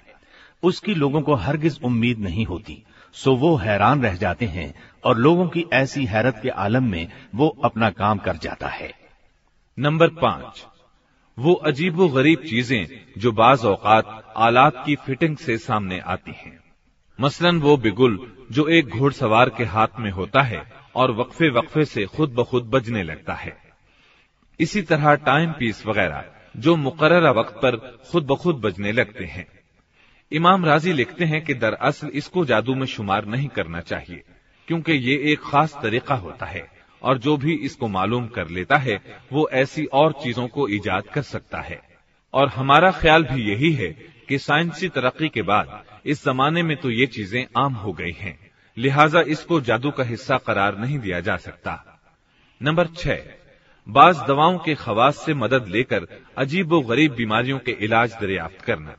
उसकी 0.62 0.94
लोगों 0.94 1.22
को 1.22 1.34
हरगिज 1.34 1.80
उम्मीद 1.84 2.18
नहीं 2.18 2.46
होती, 2.46 2.82
सो 3.12 3.34
वो 3.36 3.56
हैरान 3.56 4.02
रह 4.02 4.14
जाते 4.14 4.46
हैं 4.46 4.74
और 5.04 5.18
लोगों 5.18 5.48
की 5.48 5.64
ऐसी 5.72 6.04
हैरत 6.04 6.40
के 6.42 6.48
आलम 6.48 6.84
में 6.84 7.08
वो 7.34 7.48
अपना 7.64 7.90
काम 7.90 8.18
कर 8.18 8.36
जाता 8.36 8.68
है। 8.68 8.99
नंबर 9.80 10.08
पाँच। 10.14 10.64
वो 11.38 11.52
अजीबो 11.66 12.08
गरीब 12.08 12.38
चीज़ें 12.40 12.86
जो 13.18 13.30
बाज 13.32 13.64
औकात 13.64 14.32
आलात 14.38 14.82
की 14.86 14.94
फिटिंग 14.96 15.36
से 15.36 15.56
सामने 15.58 15.98
आती 16.06 16.32
हैं। 16.36 16.58
मसलन 17.18 17.58
वो 17.60 17.76
बिगुल 17.76 18.18
जो 18.50 18.66
एक 18.68 18.88
घोड़सवार 18.88 19.48
के 19.48 19.64
हाथ 19.66 19.98
में 19.98 20.10
होता 20.10 20.42
है 20.42 20.62
और 20.94 21.10
वक्फे 21.12 21.48
वक्फे 21.50 21.84
से 21.84 22.04
खुद 22.06 22.34
ब 22.34 22.44
खुद 22.44 22.64
बजने 22.64 23.02
लगता 23.02 23.34
है। 23.34 23.56
इसी 24.60 24.82
तरह 24.82 25.14
टाइम 25.22 25.52
पीस 25.52 25.84
वगैरह 25.86 26.24
जो 26.56 26.74
मुकर्रा 26.78 27.30
वक्त 27.30 27.54
पर 27.54 27.76
खुद 28.10 28.26
ब 28.26 28.36
खुद 28.36 28.56
बजने 28.56 28.92
लगते 28.92 29.24
हैं। 29.26 29.46
इमाम 30.32 30.64
राज़ी 30.64 30.92
लिखते 30.92 31.24
हैं 31.24 31.44
कि 31.44 31.54
दरअसल 31.56 32.10
इसको 32.14 32.44
जादू 32.44 32.74
में 32.74 32.86
शुमार 32.88 33.26
नहीं 33.26 33.48
करना 33.48 33.80
चाहिए, 33.82 34.22
क्योंकि 34.68 34.92
ये 34.92 35.16
एक 35.32 35.40
खास 35.42 35.78
तरीका 35.82 36.14
होता 36.16 36.46
है। 36.46 36.66
और 37.02 37.18
जो 37.18 37.36
भी 37.36 37.54
इसको 37.56 37.88
मालूम 37.88 38.26
कर 38.28 38.48
लेता 38.48 38.76
है, 38.76 39.00
वो 39.32 39.48
ऐसी 39.52 39.84
और 39.84 40.12
चीज़ों 40.22 40.46
को 40.48 40.68
ईजाद 40.68 41.04
कर 41.04 41.22
सकता 41.22 41.60
है। 41.60 41.80
और 42.34 42.48
हमारा 42.48 42.90
ख्याल 42.92 43.24
भी 43.24 43.42
यही 43.42 43.72
है 43.72 43.88
कि 44.28 44.38
साइंसी 44.38 44.88
तरक्की 44.88 45.28
के 45.28 45.42
बाद 45.42 45.82
इस 46.06 46.24
जमाने 46.24 46.62
में 46.62 46.76
तो 46.76 46.90
ये 46.90 47.06
चीज़ें 47.06 47.46
आम 47.56 47.74
हो 47.74 47.92
गई 47.92 48.12
हैं। 48.12 48.38
लिहाजा 48.76 49.20
इसको 49.28 49.60
जादू 49.60 49.90
का 49.90 50.04
हिस्सा 50.04 50.38
करार 50.38 50.78
नहीं 50.78 50.98
दिया 50.98 51.20
जा 51.20 51.36
सकता। 51.38 51.72
नंबर 52.60 52.86
छह, 52.86 53.18
बाज 53.86 54.18
दवाओं 54.28 54.58
के 54.58 54.74
खवास 54.74 55.24
से 55.24 55.34
मदद 55.34 55.68
लेकर 55.68 56.06
अजीब 56.38 56.72
व 56.72 56.80
गरीब 56.82 57.14
बीमारियों 57.14 57.58
के 57.58 57.76
इलाज 57.80 58.16
दरियाफ्त 58.20 58.60
करना। 58.60 58.94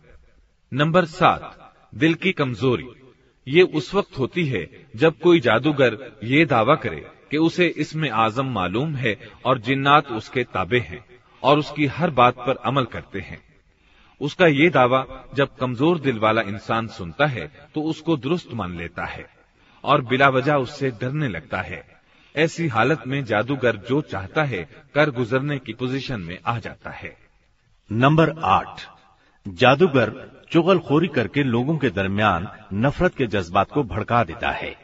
नंबर 0.71 1.05
सात, 1.05 1.73
दिल 1.95 2.13
की 2.13 2.31
कमज़ोरी। 2.31 2.87
ये 3.47 3.61
उस 3.71 3.93
वक्त 3.95 4.17
होती 4.19 4.45
है 4.45 4.67
जब 4.95 5.17
कोई 5.19 5.39
जादूगर 5.39 5.97
ये 6.23 6.45
दावा 6.45 6.75
करे 6.75 7.03
कि 7.31 7.37
उसे 7.39 7.67
इसमें 7.77 8.09
आज़म 8.09 8.51
मालूम 8.53 8.95
है 8.95 9.15
और 9.45 9.59
जिन्नात 9.59 10.11
उसके 10.11 10.43
ताबे 10.45 10.79
हैं 10.79 11.03
और 11.43 11.59
उसकी 11.59 11.85
हर 11.87 12.09
बात 12.11 12.35
पर 12.37 12.55
अमल 12.65 12.85
करते 12.85 13.19
हैं। 13.19 13.41
उसका 14.21 14.47
ये 14.47 14.69
दावा, 14.69 15.05
जब 15.35 15.55
कमज़ोर 15.55 15.99
दिल 15.99 16.19
वाला 16.19 16.41
इंसान 16.43 16.87
सुनता 16.89 17.25
है 17.27 17.47
तो 17.75 17.81
उसको 17.83 18.17
दुरुस्त 18.17 18.53
मान 18.53 18.77
लेता 18.77 19.05
है 19.05 19.25
और 19.83 20.01
बिला 20.01 20.29
वजह 20.29 20.55
उससे 20.55 20.91
डरने 20.91 21.27
लगता 21.27 21.61
है। 21.61 21.83
ऐसी 22.35 22.67
हालत 22.67 23.03
में 23.07 23.23
जादूगर 23.25 23.75
जो 23.79 24.01
चाहता 24.01 24.43
है, 24.43 24.63
कर 24.95 25.09
गुजरने 25.09 25.57
की 25.59 25.73
पोजीशन 25.73 26.21
में 26.21 26.37
आ 26.45 26.57
जाता 26.59 26.89
है। 26.89 27.15
नंबर 27.89 28.33
आठ। 28.39 28.81
जादूगर 29.45 30.13
चुगलखोरी 30.51 31.07
करके 31.07 31.43
लोगों 31.43 31.77
के 31.77 31.89
दरमियान 31.89 32.47
नफरत 32.75 33.15
के 33.15 33.27
जज्बात 33.27 33.71
को 33.71 33.83
भड़का 33.85 34.23
देता 34.23 34.51
है। 34.51 34.75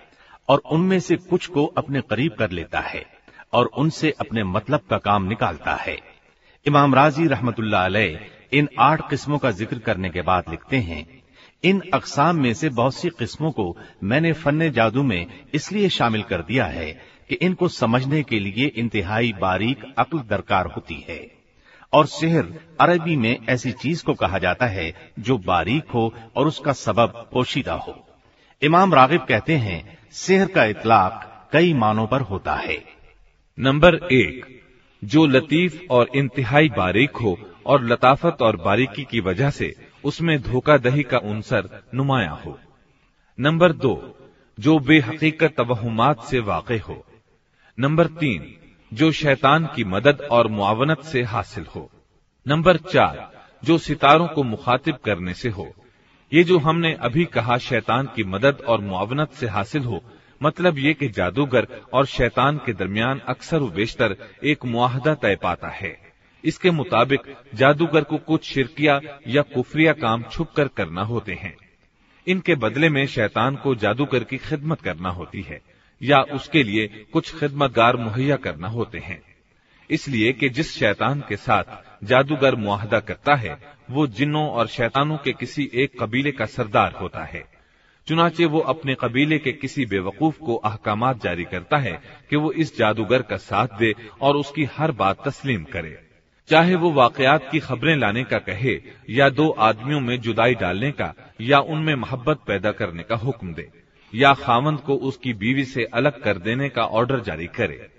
और 0.49 0.61
उनमें 0.71 0.99
से 0.99 1.15
कुछ 1.15 1.47
को 1.47 1.65
अपने 1.77 2.01
करीब 2.01 2.35
कर 2.39 2.51
लेता 2.51 2.79
है 2.79 3.05
और 3.53 3.65
उनसे 3.77 4.13
अपने 4.19 4.43
मतलब 4.45 4.81
का 4.89 4.97
काम 4.99 5.23
निकालता 5.23 5.73
है। 5.75 5.97
इमाम 6.65 6.95
राज़ी 6.95 7.27
रहमतुल्लाह 7.27 7.85
अलैह 7.85 8.57
इन 8.57 8.67
आठ 8.79 9.09
किस्मों 9.09 9.37
का 9.37 9.51
ज़िक्र 9.51 9.79
करने 9.79 10.09
के 10.09 10.21
बाद 10.21 10.49
लिखते 10.49 10.77
हैं, 10.77 11.05
इन 11.63 11.81
अकसाम 11.93 12.37
में 12.37 12.53
से 12.53 12.69
बहुत 12.71 12.95
सी 12.95 13.09
किस्मों 13.09 13.51
को 13.51 13.75
मैंने 14.03 14.33
फन 14.33 14.69
जादू 14.71 15.03
में 15.03 15.25
इसलिए 15.53 15.89
शामिल 15.89 16.21
कर 16.23 16.41
दिया 16.41 16.65
है 16.65 16.91
कि 17.29 17.35
इनको 17.37 17.67
समझने 17.67 18.21
के 18.23 18.39
लिए 18.39 18.67
इंतहाई 18.67 19.33
बारीक 19.41 19.83
अक्ल 19.97 20.19
दरकार 20.19 20.65
होती 20.67 21.03
है। 21.09 21.19
और 21.93 22.05
सेहर 22.07 22.47
अरबी 22.81 23.15
में 23.15 23.37
ऐसी 23.49 23.71
चीज़ 23.73 24.03
को 24.03 24.13
कहा 24.13 24.39
जाता 24.39 24.65
है 24.67 24.93
जो 25.19 25.37
बारीक 25.37 25.91
हो 25.91 26.13
और 26.35 26.47
उसका 26.47 26.73
सबब 26.75 27.27
पोशीदा 27.33 27.73
हो। 27.75 27.95
इमाम 28.61 28.93
रागिब 28.93 29.25
कहते 29.25 29.55
हैं 29.57 29.96
सेहर 30.11 30.47
का 30.47 30.65
इतलाक 30.65 31.49
कई 31.53 31.73
मानों 31.73 32.07
पर 32.07 32.21
होता 32.21 32.55
है। 32.55 32.83
नंबर 33.59 33.95
एक, 33.95 34.63
जो 35.03 35.25
लतीफ 35.25 35.81
और 35.89 36.09
इंतहाई 36.15 36.69
बारीक 36.69 37.11
हो 37.11 37.39
और 37.65 37.83
लताफत 37.85 38.37
और 38.41 38.55
बारीकी 38.55 39.03
की 39.03 39.19
वजह 39.19 39.49
से 39.49 39.75
उसमें 40.03 40.41
धोखादही 40.41 41.03
का 41.03 41.17
उनसर 41.17 41.83
नुमाया 41.93 42.31
हो। 42.31 42.59
नंबर 43.39 43.71
दो, 43.71 44.17
जो 44.59 44.79
बेहकीकत 44.79 45.53
तवहुमात 45.57 46.23
से 46.23 46.39
वाक़ 46.39 46.73
हो। 46.73 47.05
नंबर 47.79 48.07
तीन, 48.07 48.55
जो 48.93 49.11
शैतान 49.11 49.69
की 49.75 49.83
मदद 49.83 50.21
और 50.31 50.47
मुआवनत 50.47 50.99
से 50.99 51.23
हासिल 51.23 51.65
हो। 51.75 51.91
नंबर 52.47 52.77
चार, 52.77 53.31
जो 53.63 53.77
सितारों 53.77 54.27
को 54.27 54.43
मुखातिब 54.43 54.95
करने 54.95 55.33
से 55.33 55.49
हो। 55.49 55.73
ये 56.31 56.43
जो 56.43 56.57
हमने 56.57 56.93
अभी 56.93 57.25
कहा 57.25 57.57
शैतान 57.57 58.09
की 58.15 58.23
मदद 58.23 58.61
और 58.67 58.81
मुआवनत 58.81 59.31
से 59.31 59.47
हासिल 59.47 59.83
हो 59.83 60.01
मतलब 60.41 60.77
ये 60.77 60.93
कि 60.93 61.07
जादूगर 61.07 61.67
और 61.93 62.05
शैतान 62.05 62.57
के 62.57 62.73
दरमियान 62.73 63.19
अक्सर 63.19 63.59
वेशतर 63.59 64.15
एक 64.43 64.65
मुआहदा 64.65 65.13
तय 65.15 65.35
पाता 65.35 65.67
है। 65.67 65.95
इसके 66.43 66.71
मुताबिक 66.71 67.21
जादूगर 67.55 68.03
को 68.03 68.17
कुछ 68.17 68.43
शिरकिया 68.43 68.99
या 69.27 69.41
कुफरिया 69.41 69.93
काम 69.93 70.23
छुप 70.23 70.51
कर 70.51 70.67
करना 70.67 71.01
होते 71.01 71.33
हैं। 71.33 71.55
इनके 72.27 72.55
बदले 72.55 72.89
में 72.89 73.05
शैतान 73.07 73.55
को 73.55 73.75
जादूगर 73.75 74.23
की 74.23 74.37
खिदमत 74.37 74.81
करना 74.81 75.09
होती 75.09 75.41
है, 75.41 75.61
या 76.01 76.21
उसके 76.33 76.63
लिए 76.63 76.87
कुछ 77.13 77.33
खिदमतगार 77.39 77.95
मुहैया 77.95 78.35
करना 78.35 78.67
होते 78.67 78.97
हैं। 78.97 79.21
इसलिए 79.89 80.33
कि 80.33 80.49
जिस 80.49 80.79
शैतान 80.79 81.23
के 81.29 81.35
साथ 81.35 81.63
जादूगर 82.03 82.55
मुआहदा 82.55 82.99
करता 82.99 83.35
है, 83.35 83.57
वो 83.91 84.07
जिन्नों 84.07 84.49
और 84.49 84.67
शैतानों 84.67 85.17
के 85.17 85.31
किसी 85.31 85.69
एक 85.73 85.91
कबीले 85.99 86.31
का 86.31 86.45
सरदार 86.45 86.91
होता 86.91 87.23
है। 87.23 87.43
चुनाचे 88.07 88.45
वो 88.45 88.59
अपने 88.59 88.95
कबीले 88.95 89.37
के 89.37 89.51
किसी 89.51 89.85
बेवकूफ़ 89.85 90.37
को 90.39 90.55
अहकाम 90.55 91.13
जारी 91.13 91.43
करता 91.43 91.77
है 91.77 92.01
कि 92.29 92.35
वो 92.35 92.51
इस 92.51 92.77
जादूगर 92.77 93.21
का 93.21 93.37
साथ 93.37 93.67
दे 93.79 93.93
और 94.21 94.35
उसकी 94.35 94.63
हर 94.77 94.91
बात 94.91 95.27
तस्लीम 95.27 95.63
करे। 95.63 95.97
चाहे 96.49 96.75
वो 96.75 96.91
वाकयात 96.91 97.49
की 97.51 97.59
खबरें 97.59 97.95
लाने 97.95 98.23
का 98.23 98.37
कहे 98.39 98.81
या 99.09 99.29
दो 99.29 99.49
आदमियों 99.49 99.99
में 99.99 100.19
जुदाई 100.21 100.55
डालने 100.55 100.91
का 100.91 101.13
या 101.41 101.59
उनमें 101.59 101.95
मोहब्बत 101.95 102.39
पैदा 102.47 102.71
करने 102.71 103.03
का 103.03 103.15
हुक्म 103.15 103.53
दे 103.53 103.69
या 104.15 104.33
खावंद 104.33 104.79
को 104.79 104.95
उसकी 104.95 105.33
बीवी 105.33 105.65
से 105.65 105.83
अलग 105.83 106.21
कर 106.21 106.37
देने 106.37 106.69
का 106.69 106.83
ऑर्डर 106.83 107.19
जारी 107.19 107.47
करे। 107.47 107.96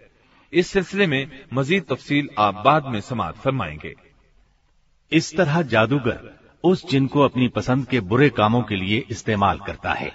इस 0.52 0.68
सिलसिले 0.68 1.06
में 1.06 1.28
मजीद 1.54 1.84
तफसील 1.90 2.28
आप 2.38 2.62
बाद 2.64 2.84
में 2.84 3.00
समात 3.00 3.36
फरमाएँगे। 3.36 3.94
इस 5.12 5.36
तरह 5.36 5.60
जादूगर 5.64 6.20
उस 6.64 6.88
जिन 6.90 7.06
को 7.06 7.20
अपनी 7.20 7.48
पसंद 7.48 7.86
के 7.86 8.00
बुरे 8.02 8.28
कामों 8.30 8.62
के 8.62 8.76
लिए 8.76 9.04
इस्तेमाल 9.10 9.58
करता 9.58 9.92
है। 9.92 10.10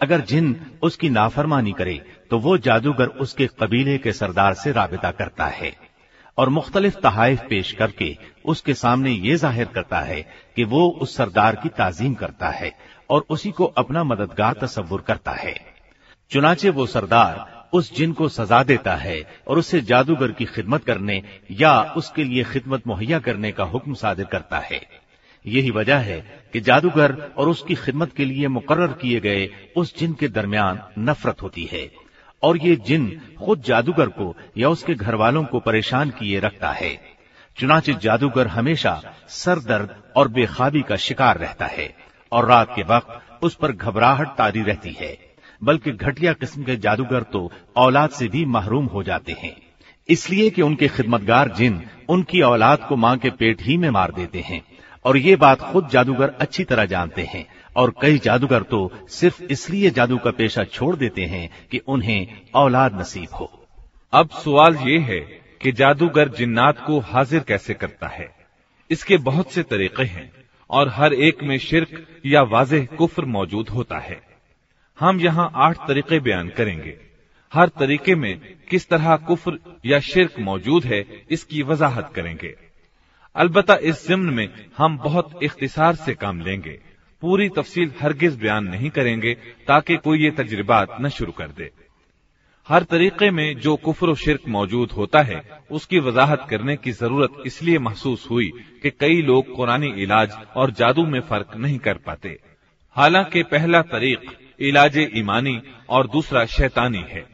अगर 0.00 0.20
जिन 0.20 0.54
उसकी 0.82 1.08
नाफरमानी 1.10 1.72
करे 1.72 2.00
तो 2.30 2.38
वो 2.38 2.56
जादूगर 2.58 3.06
उसके 3.18 3.46
कबीले 3.60 3.98
के 3.98 4.12
सरदार 4.12 4.54
से 4.54 4.72
राबिता 4.72 5.10
करता 5.10 5.46
है 5.48 5.72
और 6.38 6.48
मुख्तलिफ़ 6.48 6.96
तहाइफ 7.00 7.42
पेश 7.48 7.72
करके 7.72 8.16
उसके 8.44 8.74
सामने 8.74 9.10
ये 9.10 9.36
ज़ाहिर 9.36 9.66
करता 9.66 10.00
है 10.00 10.20
कि 10.56 10.64
वो 10.64 10.88
उस 10.92 11.16
सरदार 11.16 11.56
की 11.56 11.68
ताजीम 11.68 12.14
करता 12.14 12.50
है 12.50 12.72
और 13.10 13.24
उसी 13.30 13.50
को 13.50 13.64
अपना 13.76 14.04
मददगार 14.04 14.58
तस्वुर 14.60 15.00
करता 15.00 15.32
है। 15.34 15.54
चुनाचे 16.30 16.70
वो 16.70 16.86
सरदार 16.86 17.57
उस 17.72 17.94
जिन 17.96 18.12
को 18.12 18.28
सजा 18.28 18.62
देता 18.62 18.94
है 18.96 19.22
और 19.48 19.58
उसे 19.58 19.80
जादूगर 19.80 20.32
की 20.32 20.44
खिदमत 20.44 20.84
करने 20.84 21.22
या 21.50 21.82
उसके 21.96 22.24
लिए 22.24 22.44
खिदमत 22.44 22.86
मुहैया 22.86 23.18
करने 23.18 23.52
का 23.52 23.64
हुक्म 23.64 23.94
सादिर 23.94 24.26
करता 24.26 24.58
है। 24.58 24.80
यही 25.46 25.70
वजह 25.70 25.96
है 25.96 26.40
कि 26.52 26.60
जादूगर 26.60 27.32
और 27.38 27.48
उसकी 27.48 27.74
खिदमत 27.74 28.12
के 28.12 28.24
लिए 28.24 28.48
मुकर्र 28.48 28.86
किए 28.86 29.20
गए 29.20 29.48
उस 29.76 29.98
जिन 29.98 30.12
के 30.12 30.28
दरमियान 30.28 30.80
नफरत 30.98 31.42
होती 31.42 31.68
है 31.72 31.90
और 32.42 32.56
ये 32.56 32.76
जिन 32.76 33.20
खुद 33.44 33.62
जादूगर 33.62 34.08
को 34.08 34.36
या 34.58 34.68
उसके 34.68 34.94
घर 34.94 35.14
वालों 35.14 35.44
को 35.44 35.60
परेशान 35.60 36.10
किए 36.10 36.40
रखता 36.40 36.72
है। 36.72 36.98
चुनाचे 37.56 37.94
जादूगर 37.94 38.46
हमेशा 38.46 39.00
सर 39.28 39.58
दर्द 39.58 40.02
और 40.16 40.28
बेखाबी 40.28 40.82
का 40.82 40.96
शिकार 40.96 41.38
रहता 41.38 41.66
है 41.66 41.94
और 42.32 42.48
रात 42.48 42.74
के 42.76 42.82
वक्त 42.82 43.44
उस 43.44 43.54
पर 43.54 43.72
घबराहट 43.72 44.28
तारी 44.28 44.62
रहती 44.62 44.92
है। 44.92 45.27
बल्कि 45.62 45.92
घटिया 45.92 46.32
किस्म 46.32 46.62
के 46.62 46.76
जादूगर 46.76 47.22
तो 47.22 47.52
औलाद 47.76 48.10
से 48.10 48.28
भी 48.28 48.44
महरूम 48.44 48.86
हो 48.86 49.02
जाते 49.02 49.32
हैं। 49.32 49.56
इसलिए 50.08 50.50
कि 50.50 50.62
उनके 50.62 50.88
खिदमतगार 50.88 51.48
जिन 51.48 51.82
उनकी 52.08 52.40
औलाद 52.40 52.78
को 52.88 52.96
माँ 52.96 53.16
के 53.18 53.30
पेट 53.30 53.62
ही 53.62 53.76
में 53.76 53.90
मार 53.90 54.12
देते 54.12 54.40
हैं। 54.40 54.62
और 55.04 55.16
ये 55.16 55.36
बात 55.36 55.60
खुद 55.60 55.88
जादूगर 55.88 56.28
अच्छी 56.28 56.64
तरह 56.64 56.84
जानते 56.84 57.22
हैं। 57.22 57.46
और 57.76 57.94
कई 58.02 58.18
जादूगर 58.18 58.62
तो 58.62 58.90
सिर्फ़ 59.08 59.42
इसलिए 59.42 59.90
जादू 59.90 60.18
का 60.18 60.30
पेशा 60.30 60.64
छोड़ 60.64 60.96
देते 60.96 61.24
हैं 61.24 61.50
कि 61.70 61.78
उन्हें 61.78 62.26
औलाद 62.54 63.00
नसीब 63.00 63.34
हो। 63.34 63.68
अब 64.12 64.28
सवाल 64.30 64.76
ये 64.76 64.98
है 64.98 65.20
कि 65.62 65.72
जादूगर 65.72 66.28
जिन्नात 66.28 66.84
को 66.86 66.98
हाजिर 67.00 67.40
कैसे 67.40 67.74
करता 67.74 68.06
है। 68.06 68.28
इसके 68.90 69.16
बहुत 69.16 69.52
से 69.52 69.62
तरीके 69.62 70.02
हैं 70.02 70.32
और 70.70 70.88
हर 70.88 71.12
एक 71.12 71.42
में 71.42 71.58
शिरक 71.58 72.06
या 72.26 72.42
वाजह 72.42 72.84
कुफर 72.84 73.24
मौजूद 73.24 73.68
होता 73.68 73.98
है। 73.98 74.27
हम 75.00 75.20
यहाँ 75.20 75.50
आठ 75.54 75.76
तरीके 75.88 76.20
बयान 76.20 76.48
करेंगे। 76.48 76.96
हर 77.52 77.68
तरीके 77.68 78.14
में 78.14 78.40
किस 78.70 78.88
तरह 78.88 79.16
कुफर 79.16 79.58
या 79.86 80.00
शिरक 80.00 80.38
मौजूद 80.38 80.84
है, 80.84 81.24
इसकी 81.30 81.62
वजाहत 81.62 82.12
करेंगे। 82.14 82.54
अलबत् 83.36 83.70
इस 83.70 84.08
जिम्न 84.08 84.34
में 84.34 84.48
हम 84.76 84.98
बहुत 84.98 85.38
इख्तिसार 85.42 85.94
से 85.94 86.14
काम 86.14 86.40
लेंगे। 86.40 86.78
पूरी 87.22 87.48
तफसील 87.48 87.92
हरगिज 88.00 88.38
बयान 88.38 88.64
नहीं 88.64 88.90
करेंगे, 88.90 89.34
ताकि 89.66 89.96
कोई 89.96 90.22
ये 90.22 90.30
तजर्बात 90.30 90.96
न 91.00 91.08
शुरू 91.08 91.32
कर 91.32 91.48
दे। 91.48 91.70
हर 92.68 92.82
तरीके 92.82 93.30
में 93.30 93.56
जो 93.56 93.76
कुफर 93.76 94.14
शिरक 94.14 94.48
मौजूद 94.48 94.90
होता 94.90 95.22
है, 95.22 95.42
उसकी 95.70 95.98
वजाहत 95.98 96.46
करने 96.50 96.76
की 96.76 96.92
ज़रूरत 96.92 97.42
इसलिए 97.46 97.78
महसूस 97.78 98.26
हुई 98.30 98.50
कि 98.82 98.90
कई 98.90 99.22
लोग 99.22 99.54
कुरानी 99.54 99.88
इलाज 100.02 100.32
और 100.56 100.70
जादू 100.70 101.06
में 101.06 101.20
फ़र्क 101.20 101.56
नहीं 101.56 101.78
कर 101.78 101.98
पाते। 101.98 102.38
हालाँकि 102.96 103.42
पहला 103.42 103.82
तरीक 103.82 104.30
इलाज 104.60 104.98
ईमानी 104.98 105.60
और 105.88 106.06
दूसरा 106.06 106.44
शैतानी 106.44 107.04
है। 107.08 107.24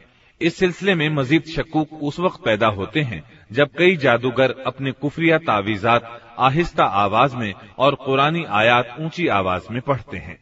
इस 0.40 0.56
सिलसिले 0.56 0.94
में 0.94 1.08
मजीद 1.08 1.42
शकूक 1.42 1.92
उस 1.92 2.20
वक्त 2.20 2.44
पैदा 2.44 2.66
होते 2.66 3.00
हैं, 3.00 3.22
जब 3.52 3.68
कई 3.78 3.96
जादूगर 3.96 4.54
अपने 4.66 4.92
कुफरिया 4.92 5.38
तावीजात, 5.38 6.20
आहिस्ता 6.38 6.84
आवाज़ 6.84 7.36
में 7.36 7.54
और 7.78 7.94
कुरानी 7.94 8.44
आयात 8.44 8.96
ऊँची 9.00 9.28
आवाज़ 9.28 9.62
में 9.70 9.80
पढ़ते 9.80 10.16
हैं। 10.16 10.38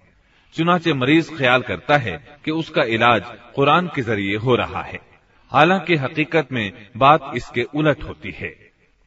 चुनाचे 0.55 0.93
मरीज़ 0.93 1.31
ख्याल 1.39 1.63
करता 1.63 1.97
है 1.97 2.39
कि 2.45 2.51
उसका 2.51 2.83
इलाज 2.83 3.23
कुरान 3.55 3.91
के 3.95 4.03
ज़रिए 4.03 4.37
हो 4.37 4.57
रहा 4.57 4.83
है। 4.83 5.01
हालाँकि 5.53 5.97
हकीकत 5.97 6.49
में 6.53 6.73
बात 6.97 7.33
इसके 7.37 7.63
उलट 7.75 8.03
होती 8.03 8.31
है। 8.31 8.49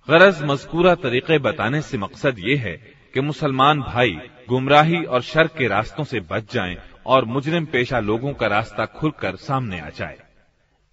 गरज 0.10 0.44
मजकूरा 0.44 0.96
तरीके 0.96 1.38
बताने 1.38 1.82
से 1.82 1.98
मकसद 1.98 2.36
ये 2.40 2.56
है 2.56 2.74
कि 3.14 3.22
मुसलमान 3.22 3.82
भाई 3.82 4.18
गुमराही 4.50 5.04
और 5.04 5.22
शर 5.22 5.48
के 5.48 5.68
रास्तों 5.68 6.04
से 6.04 6.20
बच 6.20 6.54
जाएँ 6.54 6.76
और 7.06 7.26
मुजरिम 7.26 7.66
पेशा 7.66 8.00
लोगों 8.02 8.34
का 8.34 8.48
रास्ता 8.48 8.86
खुलकर 8.92 9.36
सामने 9.38 9.80
आ 9.80 9.90
जाए। 9.90 10.18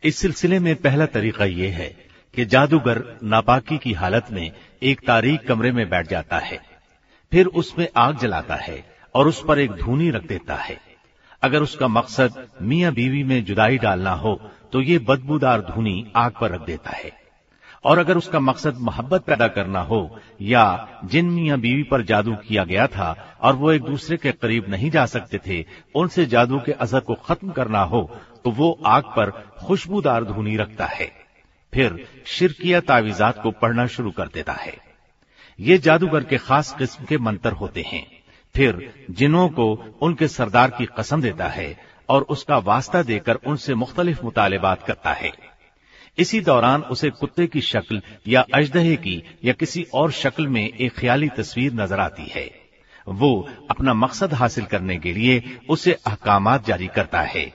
इस 0.02 0.16
सिलसिले 0.16 0.58
में 0.58 0.74
पहला 0.76 1.06
तरीका 1.08 1.44
यह 1.44 1.76
है 1.76 1.88
कि 2.34 2.44
जादूगर 2.44 3.02
नापाकी 3.24 3.78
की 3.78 3.92
हालत 3.92 4.26
में 4.32 4.50
एक 4.82 5.00
तारीख 5.06 5.46
कमरे 5.46 5.72
में 5.72 5.88
बैठ 5.88 6.08
जाता 6.08 6.38
है, 6.38 6.58
फिर 7.32 7.46
उसमें 7.46 7.86
आग 7.96 8.18
जलाता 8.18 8.54
है 8.56 8.84
और 9.14 9.28
उस 9.28 9.42
पर 9.48 9.58
एक 9.58 9.72
धूनी 9.74 10.10
रख 10.10 10.26
देता 10.26 10.54
है। 10.56 10.80
अगर 11.42 11.62
उसका 11.62 11.88
मकसद 11.88 12.46
मियाँ 12.62 12.92
बीवी 12.92 13.22
में 13.24 13.42
जुदाई 13.44 13.78
डालना 13.78 14.12
हो 14.14 14.34
तो 14.72 14.80
ये 14.82 14.98
बदबूदार 15.00 15.60
धूनी 15.62 16.12
आग 16.16 16.32
पर 16.40 16.50
रख 16.50 16.66
देता 16.66 16.90
है। 16.90 17.10
और 17.84 17.98
अगर 17.98 18.16
उसका 18.16 18.40
मकसद 18.40 18.76
मोहब्बत 18.78 19.24
पैदा 19.24 19.48
करना 19.48 19.80
हो, 19.80 20.18
या 20.40 20.88
जिन 21.04 21.30
मियाँ 21.30 21.58
बीवी 21.58 21.82
पर 21.82 22.02
जादू 22.02 22.34
किया 22.38 22.64
गया 22.64 22.86
था 22.86 23.38
और 23.42 23.56
वो 23.56 23.72
एक 23.72 23.82
दूसरे 23.82 24.16
के 24.16 24.32
करीब 24.32 24.68
नहीं 24.68 24.90
जा 24.90 25.06
सकते 25.06 25.38
थे, 25.38 25.64
उनसे 25.94 26.26
जादू 26.26 26.60
के 26.60 26.72
असर 26.72 27.00
को 27.00 27.14
खत्म 27.14 27.50
करना 27.50 27.82
हो 27.82 28.02
तो 28.44 28.50
वो 28.50 28.78
आग 28.86 29.02
पर 29.02 29.30
खुशबूदार 29.58 30.24
धुनी 30.24 30.56
रखता 30.56 30.86
है। 30.86 31.10
फिर 31.72 32.06
शिरकिया 32.26 32.80
तावीजात 32.80 33.42
को 33.42 33.50
पढ़ना 33.52 33.86
शुरू 33.86 34.10
कर 34.10 34.28
देता 34.28 34.52
है। 34.52 34.76
ये 35.58 35.78
जादूगर 35.78 36.24
के 36.24 36.38
खास 36.38 36.74
किस्म 36.78 37.04
के 37.04 37.18
मंत्र 37.18 37.52
होते 37.52 37.82
हैं। 37.82 38.06
फिर 38.54 39.06
जिनों 39.10 39.48
को 39.48 39.72
उनके 40.02 40.28
सरदार 40.28 40.70
की 40.70 40.86
कसम 40.98 41.22
देता 41.22 41.46
है 41.46 41.76
और 42.08 42.22
उसका 42.22 42.58
वास्ता 42.58 43.02
देकर 43.02 43.34
उनसे 43.34 43.74
मुख्तलिफ़ 43.74 44.22
मुतालबात 44.24 44.82
करता 44.82 45.12
है। 45.12 45.32
इसी 46.18 46.40
दौरान 46.40 46.82
उसे 46.90 47.10
कुत्ते 47.10 47.46
की 47.46 47.60
शक्ल 47.60 48.00
या 48.28 48.40
अजदहे 48.54 48.96
की 48.96 49.22
या 49.44 49.52
किसी 49.52 49.86
और 49.94 50.10
शक्ल 50.12 50.46
में 50.46 50.62
एक 50.62 50.92
ख्याली 50.92 51.28
तस्वीर 51.28 51.72
नज़र 51.72 52.00
आती 52.00 52.26
है। 52.34 52.48
वो 53.06 53.46
अपना 53.70 53.94
मकसद 53.94 54.34
हासिल 54.34 54.64
करने 54.64 54.98
के 54.98 55.12
लिए 55.12 55.42
उसे 55.68 55.92
अहकाम 55.92 56.56
जारी 56.58 56.88
करता 56.88 57.20
है। 57.20 57.50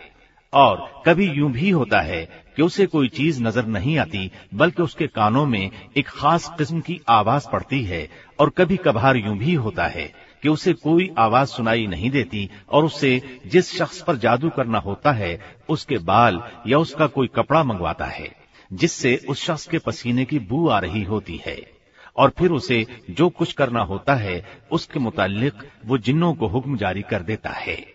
और 0.54 0.82
कभी 1.06 1.26
यूँ 1.28 1.52
भी 1.52 1.70
होता 1.70 2.00
है 2.02 2.28
कि 2.58 2.62
उसे 2.62 2.86
कोई 2.86 3.08
चीज़ 3.08 3.42
नज़र 3.44 3.66
नहीं 3.66 3.98
आती, 3.98 4.32
बल्कि 4.54 4.82
उसके 4.82 5.08
कानों 5.08 5.46
में 5.46 5.70
एक 5.98 6.08
खास 6.08 6.48
किस्म 6.48 6.82
की 6.82 7.00
आवाज़ 7.10 7.48
पड़ती 7.52 7.82
है 7.84 8.08
और 8.40 8.50
कभी 8.50 8.78
कभार 8.78 9.18
यूँ 9.18 9.38
भी 9.38 9.54
होता 9.56 9.88
है 9.88 10.10
कि 10.44 10.50
उसे 10.50 10.74
कोई 10.74 11.10
आवाज़ 11.18 11.50
सुनाई 11.50 11.86
नहीं 11.88 12.10
देती 12.10 12.50
और 12.70 12.86
उसे 12.86 13.22
जिस 13.46 13.72
शख्स 13.74 14.02
पर 14.02 14.18
जादू 14.18 14.50
करना 14.50 14.80
होता 14.80 15.12
है, 15.12 15.38
उसके 15.70 15.98
बाल 15.98 16.42
या 16.68 16.80
उसका 16.80 17.08
कोई 17.08 17.28
कपड़ा 17.36 17.64
मंगवाता 17.64 18.06
है। 18.06 18.30
जिससे 18.74 19.22
उस 19.30 19.46
शख्स 19.46 19.68
के 19.68 19.80
पसीने 19.80 20.26
की 20.26 20.40
बू 20.40 20.70
आ 20.70 20.80
रही 20.80 21.04
होती 21.04 21.42
है। 21.46 21.72
और 22.18 22.34
फिर 22.38 22.52
उसे 22.52 22.86
जो 23.10 23.30
कुछ 23.30 23.54
करना 23.54 23.82
होता 23.82 24.16
है, 24.16 24.62
उसके 24.72 25.00
मुतालिक 25.00 25.54
वो 25.86 25.98
जिन्नों 25.98 26.34
को 26.34 26.48
हुक्म 26.48 26.78
जारी 26.78 27.02
कर 27.02 27.22
देता 27.22 27.50
है। 27.50 27.86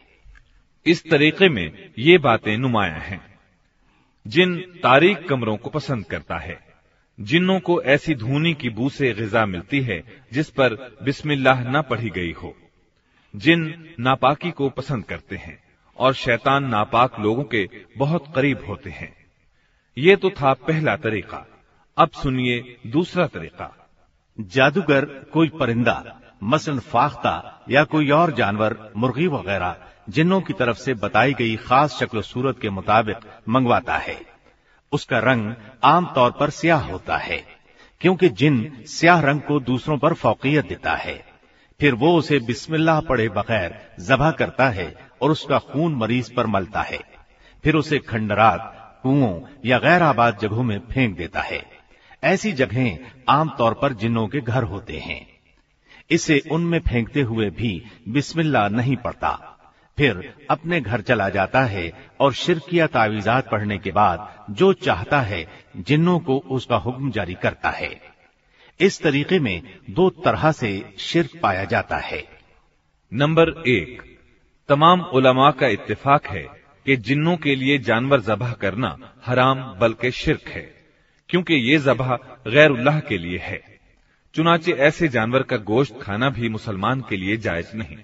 इस 0.86 1.10
तरीके 1.10 1.48
में 1.48 1.90
ये 1.98 2.18
बातें 2.18 2.58
नुमाया 2.58 2.94
हैं। 2.94 3.38
जिन 4.26 4.58
तारीख 4.60 5.18
कमरों 5.28 5.56
को 5.56 5.70
पसंद 5.70 6.04
करता 6.04 6.36
है, 6.36 6.60
जिन्नों 7.20 7.60
को 7.60 7.82
ऐसी 7.82 8.14
धूनी 8.14 8.54
की 8.54 8.70
बू 8.70 8.88
से 8.88 9.12
गजा 9.12 9.46
मिलती 9.46 9.80
है, 9.80 10.02
जिस 10.32 10.50
पर 10.50 10.96
बिस्मिल्लाह 11.02 11.78
न 11.78 11.82
पढ़ी 11.82 12.10
गई 12.10 12.32
हो। 12.32 12.56
जिन 13.36 13.94
नापाकी 14.00 14.50
को 14.50 14.68
पसंद 14.68 15.04
करते 15.04 15.36
हैं, 15.36 15.58
और 15.96 16.14
शैतान 16.14 16.64
नापाक 16.64 17.20
लोगों 17.20 17.44
के 17.44 17.68
बहुत 17.96 18.32
करीब 18.34 18.66
होते 18.68 18.90
हैं। 18.90 19.21
ये 19.96 20.16
तो 20.16 20.30
था 20.30 20.52
पहला 20.52 20.96
तरीका। 20.96 21.46
अब 21.96 22.10
सुनिए 22.10 22.76
दूसरा 22.86 23.26
तरीका। 23.26 23.88
जादूगर 24.40 25.04
कोई 25.04 25.48
परिंदा, 25.48 26.20
मसलन 26.42 26.78
फाख्ता 26.78 27.64
या 27.70 27.84
कोई 27.84 28.10
और 28.10 28.32
जानवर, 28.32 28.92
मुर्गी 28.96 29.26
वगैरह, 29.26 29.76
जिन्नों 30.08 30.40
की 30.40 30.52
तरफ़ 30.52 30.76
से 30.76 30.94
बताई 30.94 31.34
गई 31.34 31.56
खास 31.56 31.98
शक्ल 32.00 32.20
सूरत 32.20 32.58
के 32.58 32.70
मुताबिक 32.70 33.16
मंगवाता 33.48 33.96
है। 33.96 34.20
उसका 34.92 35.18
रंग 35.18 35.54
आमतौर 35.84 36.30
पर 36.30 36.50
स्याह 36.50 36.80
होता 36.80 37.16
है, 37.16 37.44
क्योंकि 38.00 38.28
जिन 38.28 38.84
स्याह 38.86 39.20
रंग 39.20 39.40
को 39.40 39.60
दूसरों 39.60 39.98
पर 39.98 40.14
फौकियत 40.14 40.68
देता 40.68 40.94
है, 40.94 41.24
फिर 41.80 41.94
वो 41.94 42.16
उसे 42.18 42.38
बिस्मिल्लाह 42.38 43.00
पढ़े 43.00 43.28
बगैर 43.28 43.80
जबा 44.00 44.30
करता 44.30 44.68
है 44.68 44.94
और 45.22 45.30
उसका 45.30 45.58
खून 45.58 45.94
मरीज़ 45.94 46.34
पर 46.34 46.46
मलता 46.46 46.82
है। 46.82 47.00
फिर 47.64 47.74
उसे 47.74 47.98
खंडरात 47.98 48.78
कुओं 49.02 49.40
या 49.64 49.78
गैर 49.78 50.02
आबाद 50.02 50.38
जगहों 50.38 50.62
में 50.62 50.78
फेंक 50.78 51.16
देता 51.16 51.40
है। 51.40 51.62
ऐसी 52.24 52.52
जगहें 52.52 52.98
आमतौर 53.28 53.74
पर 53.74 53.92
जिन्नों 53.92 54.28
के 54.28 54.40
घर 54.40 54.62
होते 54.62 54.98
हैं। 54.98 55.26
इसे 56.10 56.42
उनमें 56.50 56.80
फेंकते 56.80 57.20
हुए 57.20 57.50
भी 57.50 57.82
बिस्मिल्ला 58.08 58.68
नहीं 58.68 58.96
पड़ता। 58.96 59.48
फिर 59.98 60.34
अपने 60.50 60.80
घर 60.80 61.00
चला 61.00 61.28
जाता 61.28 61.62
है 61.64 61.92
और 62.20 62.32
शिरकिया 62.32 62.86
तावीजात 62.86 63.50
पढ़ने 63.50 63.78
के 63.78 63.90
बाद 63.90 64.46
जो 64.50 64.72
चाहता 64.72 65.20
है 65.20 65.46
जिन्नों 65.76 66.18
को 66.18 66.38
उसका 66.38 66.76
हुक्म 66.76 67.10
जारी 67.10 67.34
करता 67.34 67.70
है। 67.70 68.00
इस 68.80 69.02
तरीके 69.02 69.38
में 69.38 69.62
दो 69.90 70.10
तरह 70.10 70.52
से 70.52 70.94
शिरक 70.98 71.40
पाया 71.42 71.64
जाता 71.64 71.96
है। 71.96 72.24
नंबर 73.12 73.48
एक, 73.48 74.18
तमाम 74.68 75.00
उलमा 75.00 75.50
का 75.50 75.66
इत्तेफाक 75.66 76.26
है 76.26 76.61
कि 76.86 76.96
जिन्नों 76.96 77.36
के 77.36 77.54
लिए 77.54 77.78
जानवर 77.78 78.20
जबह 78.20 78.52
करना 78.52 78.96
हराम, 79.26 79.58
बल्कि 79.78 80.10
शिरक 80.10 80.48
है, 80.48 80.62
क्योंकि 81.28 81.54
ये 81.54 81.78
जबह 81.78 82.18
गैरुल्लाह 82.48 83.00
के 83.00 83.18
लिए 83.18 83.38
है। 83.38 83.60
चुनाचे 84.34 84.72
ऐसे 84.72 85.08
जानवर 85.08 85.42
का 85.42 85.56
गोश्त 85.56 85.98
खाना 86.02 86.30
भी 86.30 86.48
मुसलमान 86.48 87.00
के 87.00 87.16
लिए 87.16 87.36
जायज़ 87.36 87.76
नहीं। 87.76 87.96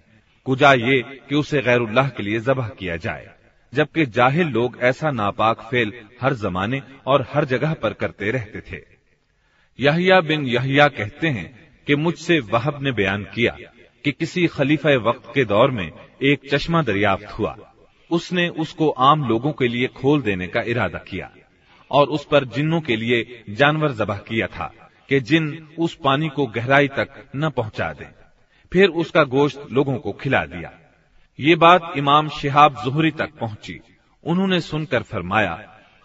कुजा 0.47 0.73
ये 0.73 1.03
कि 1.29 1.35
उसे 1.35 1.61
गैरुल्लाह 1.63 2.09
के 2.09 2.23
लिए 2.23 2.41
जबह 2.41 2.69
किया 2.69 2.97
जाए, 2.97 3.29
जबकि 3.73 4.07
जाहिल 4.07 4.49
लोग 4.49 4.79
ऐसा 4.81 5.11
नापाक 5.11 5.61
फेल 5.61 5.93
हर 6.23 6.35
जमाने 6.35 6.83
और 7.07 7.27
हर 7.33 7.45
जगह 7.45 7.73
पर 7.73 7.93
करते 7.93 8.31
रहते 8.31 8.61
थे। 8.61 8.83
यहिया 9.79 10.21
बिन 10.21 10.47
यहिया 10.47 10.89
कहते 10.89 11.29
हैं 11.29 11.69
कि 11.87 11.97
मुझसे 11.97 12.39
वहब 12.41 12.83
ने 12.83 12.93
बयान 12.93 13.25
किया 13.25 13.57
कि 14.05 14.13
किसी 14.13 14.47
खलीफा 14.47 14.97
वक्त 14.97 15.33
के 15.35 15.45
दौर 15.45 15.71
में 15.71 15.91
एक 16.23 16.49
चश्मा 16.53 16.83
दरियाफ्त 16.83 17.27
हुआ। 17.27 17.57
उसने 18.11 18.49
उसको 18.49 18.91
आम 18.91 19.29
लोगों 19.29 19.53
के 19.53 19.69
लिए 19.69 19.87
खोल 19.87 20.23
देने 20.23 20.47
का 20.47 20.61
इरादा 20.61 20.99
किया 20.99 21.31
और 21.91 22.07
उस 22.07 22.25
पर 22.25 22.45
जिन्नों 22.45 22.81
के 22.81 22.97
लिए 22.97 23.45
जानवर 23.51 23.93
जबह 23.93 24.17
किया 24.17 24.47
था 24.47 24.91
कि 25.09 25.21
जिन 25.21 25.69
उस 25.79 25.99
पानी 26.05 26.29
को 26.29 26.47
गहराई 26.47 26.89
तक 26.89 27.31
न 27.37 27.51
पहुँचा 27.51 27.93
दें। 27.93 28.11
फिर 28.73 28.89
उसका 28.89 29.25
गोश्त 29.25 29.67
लोगों 29.73 29.99
को 29.99 30.13
खिला 30.13 30.45
दिया। 30.47 30.73
ये 31.41 31.55
बात 31.55 31.93
इमाम 31.97 32.29
शिहाब 32.29 32.85
जुहरी 32.85 33.11
तक 33.11 33.31
पहुँची। 33.41 33.81
उन्होंने 34.25 34.61
सुनकर 34.61 35.03
फरमाया, 35.03 35.55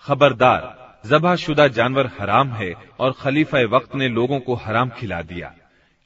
खबरदार 0.03 0.83
जबा 1.05 1.35
शुदा 1.35 1.67
जानवर 1.67 2.11
हराम 2.19 2.49
है 2.49 2.73
और 2.99 3.11
खलीफा 3.11 3.59
वक्त 3.59 3.95
ने 3.95 4.07
लोगों 4.09 4.39
को 4.39 4.55
हराम 4.55 4.89
खिला 4.89 5.21
दिया। 5.21 5.53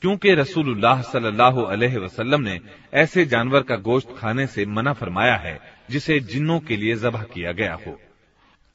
क्योंकि 0.04 0.34
रसूलुल्लाह 0.34 1.02
सल्लल्लाहु 1.02 1.62
अलैहि 1.62 1.98
वसल्लम 1.98 2.42
ने 2.42 2.60
ऐसे 2.94 3.26
जानवर 3.26 3.62
का 3.62 3.76
गोश्त 3.76 4.16
खाने 4.18 4.48
से 4.48 4.66
मना 4.66 4.94
फरमाया 4.94 5.36
है, 5.36 5.60
जिसे 5.90 6.20
जिन्नों 6.20 6.60
के 6.60 6.78
लिए 6.78 6.96
जबह 6.96 7.24
किया 7.24 7.52
गया 7.52 7.74
हो। 7.88 8.00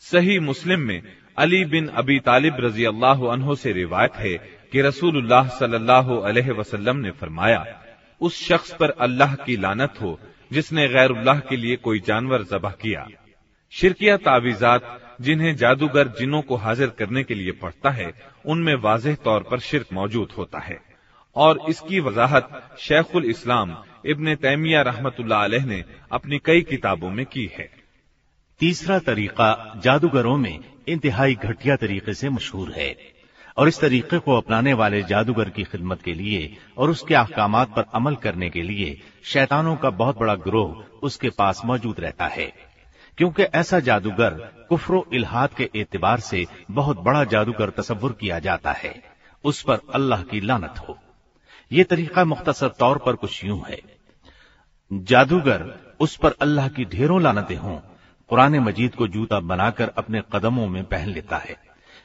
सही 0.00 0.38
मुस्लिम 0.38 0.80
में 0.80 1.02
अली 1.38 1.64
बिन 1.64 1.88
अबी 1.88 2.18
तालिब 2.18 2.56
रज़ी 2.61 2.85
अल्लाह 2.85 3.54
से 3.54 3.72
रिवायत 3.72 4.16
है 4.16 4.35
कि 4.72 4.80
रसूलुल्लाह 4.80 5.48
सल्लल्लाहु 5.48 6.16
अलैहि 6.16 6.50
वसल्लम 6.50 6.96
ने 6.96 7.11
फरमाया, 7.11 7.64
उस 8.20 8.48
शख्स 8.48 8.74
पर 8.74 8.90
अल्लाह 8.90 9.35
की 9.35 9.56
लानत 9.56 9.94
हो, 10.02 10.18
जिसने 10.52 10.88
गैरुल्लाह 10.88 11.40
के 11.40 11.56
लिए 11.56 11.76
कोई 11.76 12.00
जानवर 12.00 12.42
जबह 12.42 12.70
किया। 12.70 13.06
शिरकिया 13.72 14.16
तावीजात, 14.16 15.16
जिन्हें 15.20 15.56
जादूगर 15.56 16.08
जिनों 16.08 16.42
को 16.42 16.56
हाजिर 16.56 16.88
करने 16.88 17.22
के 17.22 17.35
लिए 17.35 17.52
पढ़ता 17.52 17.90
है, 17.90 18.12
उनमें 18.44 18.74
वाजह 18.74 19.14
तौर 19.14 19.42
पर 19.42 19.58
शिरक 19.58 19.92
मौजूद 19.92 20.32
होता 20.38 20.58
है। 20.58 20.91
और 21.37 21.61
इसकी 21.68 22.01
वजाहत 22.01 22.49
शेखुल 22.79 23.25
इस्लाम 23.25 23.77
इबन 24.07 24.35
तैमिया 24.42 24.83
अलैह 24.83 25.64
ने 25.66 25.83
अपनी 26.12 26.38
कई 26.45 26.62
किताबों 26.62 27.11
में 27.11 27.25
की 27.27 27.51
है। 27.55 27.68
तीसरा 28.61 28.99
तरीका 28.99 29.81
जादूगरों 29.85 30.37
में 30.37 30.59
इंतहाई 30.88 31.35
घटिया 31.35 31.77
तरीके 31.77 32.14
से 32.14 32.29
मशहूर 32.31 32.73
है 32.73 32.95
और 33.57 33.68
इस 33.68 33.81
तरीके 33.81 34.18
को 34.18 34.37
अपनाने 34.37 34.73
वाले 34.75 35.03
जादूगर 35.03 35.49
की 35.51 35.64
खिदमत 35.64 36.03
के 36.03 36.14
लिए 36.14 36.57
और 36.79 36.90
उसके 36.90 37.14
अहकाम 37.14 37.64
पर 37.66 37.85
अमल 37.95 38.14
करने 38.16 38.51
के 38.51 38.62
लिए 38.62 38.99
शैतानों 39.25 39.77
का 39.77 39.90
बहुत 39.92 40.18
बड़ा 40.18 40.35
ग्रोह 40.40 40.85
उसके 41.03 41.31
पास 41.31 41.62
मौजूद 41.64 42.01
रहता 42.01 42.27
है, 42.27 42.47
क्योंकि 43.18 43.42
ऐसा 43.42 43.81
जादूगर 43.81 44.35
कुफरो 44.68 45.05
इल्हाद 45.14 45.55
के 45.55 45.68
एतबार 45.77 46.21
से 46.21 46.45
बहुत 46.71 47.01
बड़ा 47.01 47.25
जादूगर 47.27 47.71
तस्वुर 47.71 48.12
किया 48.21 48.38
जाता 48.38 48.73
है, 48.75 48.95
उस 49.45 49.62
पर 49.62 49.81
अल्लाह 49.95 50.23
की 50.23 50.40
लानत 50.42 50.79
हो। 50.79 50.99
ये 51.72 51.85
तरीका 51.85 52.24
मुख्तसर 52.24 52.68
तौर 52.68 52.98
पर 52.98 53.16
कुछ 53.16 53.44
यूँ 53.44 53.62
है। 53.68 53.78
जादूगर 54.92 55.80
उस 56.00 56.16
पर 56.16 56.32
अल्लाह 56.40 56.68
की 56.68 56.85
ढेरों 56.85 57.22
लानतें 57.22 57.56
हों, 57.56 57.78
कुरान 58.28 58.58
मजीद 58.58 58.94
को 58.94 59.08
जूता 59.08 59.40
बनाकर 59.40 59.88
अपने 59.88 60.22
कदमों 60.32 60.66
में 60.68 60.85
पहन 60.85 61.08
लेता 61.08 61.37
है। 61.37 61.56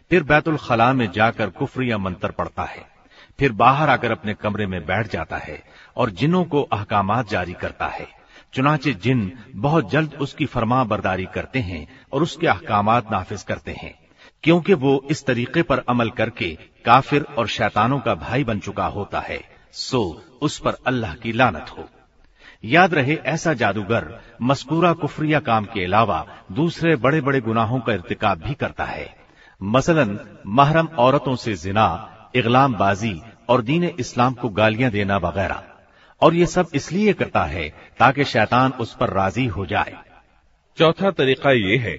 फिर 0.09 0.23
बैतुल 0.23 0.57
खला 0.57 0.93
में 0.93 1.11
जाकर 1.11 1.49
कुफर 1.49 1.83
या 1.83 1.97
मंत्र 1.97 2.31
पड़ता 2.31 2.63
है। 2.63 2.87
फिर 3.39 3.51
बाहर 3.51 3.89
आकर 3.89 4.11
अपने 4.11 4.33
कमरे 4.33 4.67
में 4.67 4.85
बैठ 4.85 5.11
जाता 5.11 5.37
है 5.37 5.63
और 5.97 6.09
जिनों 6.09 6.43
को 6.43 6.61
अहकाम 6.61 7.21
जारी 7.21 7.53
करता 7.53 7.87
है। 7.87 8.07
चुनाचे 8.53 8.93
जिन 8.93 9.39
बहुत 9.55 9.91
जल्द 9.91 10.13
उसकी 10.13 10.45
फरमा 10.45 10.83
बरदारी 10.83 11.25
करते 11.25 11.59
हैं 11.59 11.87
और 12.13 12.23
उसके 12.23 12.47
अहकाम 12.47 12.91
नाफिज 12.91 13.43
करते 13.43 13.71
हैं। 13.71 13.99
क्योंकि 14.43 14.73
वो 14.73 15.07
इस 15.11 15.25
तरीके 15.25 15.61
पर 15.61 15.79
अमल 15.79 16.09
करके 16.09 16.57
काफिर 16.85 17.23
और 17.23 17.47
शैतानों 17.47 17.99
का 17.99 18.15
भाई 18.15 18.43
बन 18.43 18.59
चुका 18.59 18.85
होता 18.85 19.19
है। 19.19 19.56
सो 19.73 20.23
उस 20.41 20.59
पर 20.59 20.77
अल्लाह 20.87 21.13
की 21.13 21.31
लानत 21.31 21.65
हो। 21.77 21.89
याद 22.65 22.93
रहे 22.93 23.15
ऐसा 23.25 23.53
जादूगर 23.53 24.21
मस्कूरा 24.41 24.93
कुफरिया 24.93 25.39
काम 25.39 25.65
के 25.65 25.83
अलावा 25.85 26.25
दूसरे 26.51 26.95
बड़े 26.95 27.21
बड़े 27.21 27.41
गुनाहों 27.41 27.79
का 27.79 27.93
इर्तिकाब 27.93 28.37
भी 28.37 28.53
करता 28.53 28.85
है। 28.85 29.15
मसलन, 29.61 30.19
महरम 30.47 30.87
औरतों 30.97 31.35
से 31.35 31.55
जिना 31.55 31.87
इगलाम 32.35 32.73
बाजी 32.73 33.21
और 33.49 33.61
दीन 33.61 33.83
इस्लाम 33.83 34.33
को 34.33 34.49
गालियाँ 34.49 34.91
देना 34.91 35.17
वगैरह। 35.17 35.63
और 36.21 36.35
ये 36.35 36.45
सब 36.45 36.67
इसलिए 36.73 37.13
करता 37.13 37.43
है 37.43 37.69
ताकि 37.99 38.23
शैतान 38.23 38.71
उस 38.71 38.95
पर 38.95 39.09
राज़ी 39.09 39.45
हो 39.45 39.65
जाए। 39.65 39.95
चौथा 40.77 41.11
तरीका 41.11 41.51
ये 41.51 41.77
है 41.77 41.97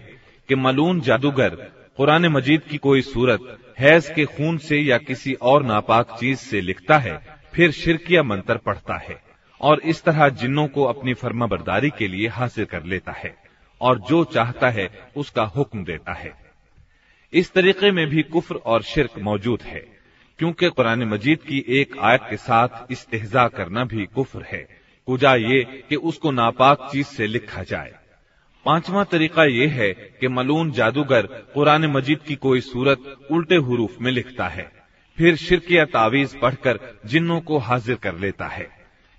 कि 0.49 0.55
मलून 0.55 1.01
जादूगर 1.01 1.55
कुरान 1.97 2.27
मजीद 2.27 2.63
की 2.63 2.77
कोई 2.77 3.03
सूरत 3.03 3.57
हैज़ 3.79 4.13
के 4.13 4.25
खून 4.25 4.59
से 4.59 4.79
या 4.79 4.99
किसी 4.99 5.33
और 5.33 5.63
नापाक 5.63 6.17
चीज़ 6.21 6.39
से 6.39 6.61
लिखता 6.61 6.99
है 6.99 7.38
फिर 7.53 7.71
शिरकिया 7.71 8.23
मंत्र 8.23 8.57
पढ़ता 8.57 8.97
है 8.99 9.21
और 9.61 9.81
इस 9.81 10.03
तरह 10.05 10.29
जिन्नों 10.29 10.67
को 10.69 10.85
अपनी 10.85 11.15
फर्मा 11.15 11.47
बरदारी 11.47 11.91
के 11.91 12.09
लिए 12.09 12.29
हासिल 12.29 12.65
कर 12.65 12.85
लेता 12.85 13.13
है 13.13 13.35
और 13.81 13.99
जो 14.01 14.25
चाहता 14.25 14.71
है 14.71 14.89
उसका 15.17 15.43
हुक्म 15.43 15.85
देता 15.85 16.13
है। 16.13 16.33
इस 17.33 17.53
तरीके 17.53 17.91
में 17.91 18.07
भी 18.07 18.23
कुफ्र 18.23 18.55
और 18.55 18.83
शिरक 18.83 19.19
मौजूद 19.19 19.63
है, 19.63 19.81
क्योंकि 20.39 20.69
कुरान 20.69 21.05
मजीद 21.05 21.39
की 21.39 21.65
एक 21.69 21.99
आयत 21.99 22.21
के 22.31 22.37
साथ 22.37 22.93
इस्तेजा 22.93 23.49
करना 23.49 23.85
भी 23.85 24.07
कुफ्र 24.07 24.45
है। 24.53 24.67
कुजा 25.09 25.35
ये 25.35 25.63
कि 25.89 25.97
उसको 25.97 26.31
नापाक 26.31 26.89
चीज़ 26.93 27.07
से 27.07 27.27
लिखा 27.27 27.63
जाए। 27.63 27.95
पांचवा 28.67 29.05
तरीका 29.05 29.45
यह 29.45 29.73
है 29.73 29.93
कि 30.21 30.29
मलून 30.29 30.71
जादूगर 30.71 31.27
कुरान 31.55 31.87
मजीद 31.87 32.19
की 32.19 32.35
कोई 32.37 32.61
सूरत 32.61 33.29
उल्टे 33.31 33.57
हरूफ 33.57 34.01
में 34.01 34.11
लिखता 34.13 34.49
है। 34.49 34.78
फिर 35.19 35.37
शिरकिया 35.37 35.85
तावीज 35.85 36.35
पढ़कर 36.41 36.79
जिन्नों 37.07 37.41
को 37.41 37.59
हाजिर 37.59 37.97
कर 37.97 38.15
लेता 38.17 38.47
है। 38.47 38.69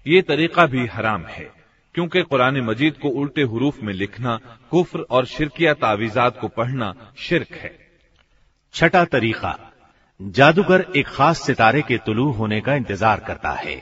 ये 0.05 0.21
तरीका 0.21 0.65
भी 0.65 0.85
हराम 0.88 1.25
है, 1.25 1.49
क्योंकि 1.95 2.21
कुरान 2.23 2.59
मजीद 2.62 2.97
को 2.97 3.09
उल्टे 3.12 3.41
हरूफ 3.43 3.81
में 3.83 3.93
लिखना, 3.93 4.39
कुफ्र 4.71 4.99
और 5.01 5.25
शिरकिया 5.27 5.73
तावीजात 5.75 6.39
को 6.39 6.47
पढ़ना 6.49 6.93
शिरक 7.19 7.53
है। 7.53 7.71
छठा 8.73 9.03
तरीका, 9.07 9.57
जादूगर 10.19 10.85
एक 10.95 11.07
खास 11.07 11.41
सितारे 11.41 11.81
के 11.81 11.97
तुलू 11.97 12.29
होने 12.31 12.62
का 12.62 12.75
इंतज़ार 12.75 13.19
करता 13.19 13.51
है, 13.53 13.81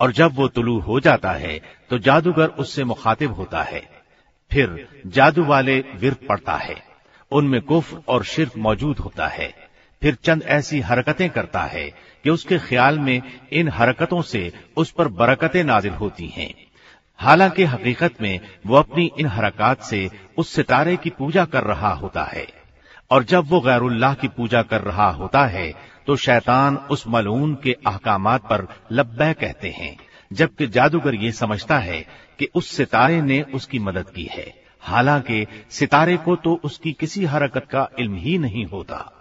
और 0.00 0.12
जब 0.12 0.34
वो 0.34 0.48
तुलू 0.48 0.78
हो 0.80 1.00
जाता 1.00 1.32
है 1.34 1.60
तो 1.90 1.98
जादूगर 2.00 2.48
उससे 2.58 2.84
मुखातिब 2.84 3.32
होता 3.32 3.62
है। 3.64 3.80
फिर 4.50 4.86
जादू 5.08 5.44
वाले 5.44 5.78
विरत 5.94 6.26
पड़ता 6.28 6.56
है, 6.56 6.82
उनमें 7.32 7.60
कुफ 7.62 8.08
और 8.08 8.24
शिरक 8.24 8.56
मौजूद 8.58 8.98
होता 8.98 9.26
है। 9.28 9.54
फिर 10.02 10.14
चंद 10.14 10.42
ऐसी 10.42 10.80
हरकतें 10.80 11.28
करता 11.30 11.62
है 11.62 11.84
कि 12.24 12.30
उसके 12.30 12.58
ख्याल 12.58 12.98
में 12.98 13.22
इन 13.52 13.68
हरकतों 13.68 14.22
से 14.22 14.52
उस 14.76 14.90
पर 14.90 15.08
बरकतें 15.08 15.62
नाजिल 15.64 15.92
होती 15.92 16.26
हैं। 16.26 16.52
हालाँकि 17.20 17.64
हकीकत 17.64 18.20
में 18.22 18.40
वो 18.66 18.76
अपनी 18.76 19.10
इन 19.18 19.26
हरकत 19.26 19.82
से 19.82 20.08
उस 20.38 20.48
सितारे 20.48 20.96
की 20.96 21.10
पूजा 21.10 21.44
कर 21.44 21.64
रहा 21.64 21.92
होता 21.92 22.24
है। 22.24 22.46
और 23.10 23.24
जब 23.24 23.48
वो 23.48 23.60
गैरुल्लाह 23.60 24.14
की 24.14 24.28
पूजा 24.28 24.62
कर 24.62 24.80
रहा 24.80 25.10
होता 25.10 25.44
है 25.46 25.72
तो 26.06 26.16
शैतान 26.16 26.76
उस 26.90 27.04
मलून 27.08 27.54
के 27.54 27.72
अहकाम 27.86 28.36
पर 28.38 28.66
लब्बे 28.92 29.32
कहते 29.32 29.70
हैं, 29.70 29.96
जबकि 30.30 30.66
जादूगर 30.66 31.14
ये 31.14 31.32
समझता 31.32 31.78
है 31.78 32.00
कि 32.38 32.48
उस 32.54 32.70
सितारे 32.70 33.20
ने 33.22 33.42
उसकी 33.54 33.78
मदद 33.78 34.10
की 34.10 34.28
है। 34.32 34.52
हालाँकि 34.82 35.46
सितारे 35.70 36.16
को 36.16 36.36
तो 36.36 36.60
उसकी 36.64 36.92
किसी 36.92 37.24
हरकत 37.24 37.66
का 37.70 37.88
इल्म 37.98 38.16
ही 38.16 38.38
नहीं 38.38 38.64
होता। 38.64 39.17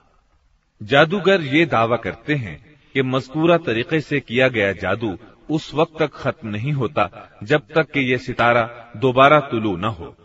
जादूगर 0.82 1.42
ये 1.44 1.66
दावा 1.66 1.98
करते 1.98 2.36
हैं 2.36 2.58
कि 2.96 3.02
मजकूरा 3.04 3.58
तरीके 3.58 4.00
से 4.02 4.20
किया 4.20 4.48
गया 4.48 4.72
जादू 4.74 5.18
उस 5.50 5.74
वक्त 5.74 5.98
तक 6.00 6.14
खत्म 6.14 6.48
नहीं 6.48 6.72
होता, 6.72 7.10
जब 7.44 7.62
तक 7.76 7.92
कि 7.92 8.00
यह 8.12 8.18
सितारा 8.18 8.64
दोबारा 8.98 9.40
तुलू 9.42 9.76
न 9.78 9.86
हो। 9.86 10.16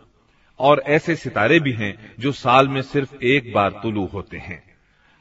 और 0.60 0.82
ऐसे 0.86 1.16
सितारे 1.16 1.58
भी 1.60 1.72
हैं 1.72 1.94
जो 2.20 2.32
साल 2.32 2.68
में 2.68 2.80
सिर्फ़ 2.82 3.14
एक 3.16 3.52
बार 3.52 3.70
तुलू 3.82 4.04
होते 4.06 4.36
हैं। 4.38 4.62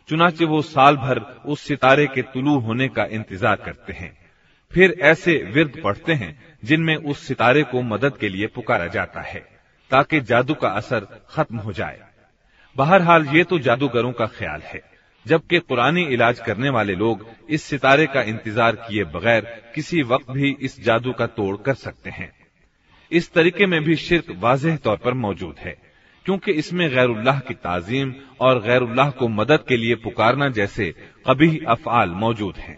चुनाचे 0.10 0.46
वो 0.46 0.62
साल 0.62 0.98
भर 0.98 1.20
उस 1.46 1.62
सितारे 1.62 2.08
के 2.08 2.22
तुलू 2.24 2.58
होने 2.60 2.88
का 2.88 3.06
इंतज़ार 3.06 3.56
करते 3.56 3.94
हैं। 3.94 4.12
फिर 4.72 4.96
ऐसे 5.04 5.38
विरद 5.54 5.82
पढ़ते 5.84 6.14
हैं 6.14 6.38
जिनमें 6.64 6.96
उस 6.96 7.28
सितारे 7.28 7.64
को 7.64 7.82
मदद 7.84 8.18
के 8.18 8.30
लिए 8.30 8.48
पुकारा 8.48 8.88
जाता 8.88 9.22
है, 9.22 9.40
ताकि 9.92 10.22
जादू 10.22 10.54
का 10.54 10.70
असर 10.70 11.08
खत्म 11.30 11.58
हो 11.58 11.74
जाए। 11.74 12.00
बहरहाल 12.76 13.26
ये 13.28 13.44
तो 13.44 13.60
जादूगरों 13.60 14.12
का 14.12 14.26
ख्याल 14.30 14.62
है। 14.64 14.82
जबकि 15.26 15.60
पुरानी 15.62 16.04
इलाज 16.14 16.40
करने 16.40 16.70
वाले 16.70 16.96
लोग 16.96 17.26
इस 17.50 17.64
सितारे 17.64 18.06
का 18.08 18.22
इंतज़ार 18.24 18.76
किए 18.78 19.04
बगैर 19.06 19.42
किसी 19.76 20.02
वक्त 20.04 20.32
भी 20.32 20.56
इस 20.62 20.84
जादू 20.84 21.12
का 21.12 21.28
तोड़ 21.30 21.56
कर 21.58 21.74
सकते 21.76 22.10
हैं। 22.10 22.32
इस 23.12 23.32
तरीके 23.34 23.66
में 23.66 23.84
भी 23.84 23.96
शिरक 23.98 24.32
वाजह 24.40 24.78
तौर 24.78 24.98
पर 24.98 25.14
मौजूद 25.16 25.56
है, 25.60 25.76
क्योंकि 26.26 26.52
इसमें 26.54 26.90
गैरुल्लाह 26.90 27.40
की 27.40 27.54
ताजीम 27.56 28.14
और 28.42 28.62
गैरुल्लाह 28.62 29.10
को 29.12 29.28
मदद 29.30 29.66
के 29.68 29.78
लिए 29.78 29.96
पुकारना 29.98 30.50
जैसे 30.52 30.94
कभी 31.28 31.58
अफआल 31.68 32.10
मौजूद 32.18 32.58
हैं। 32.58 32.78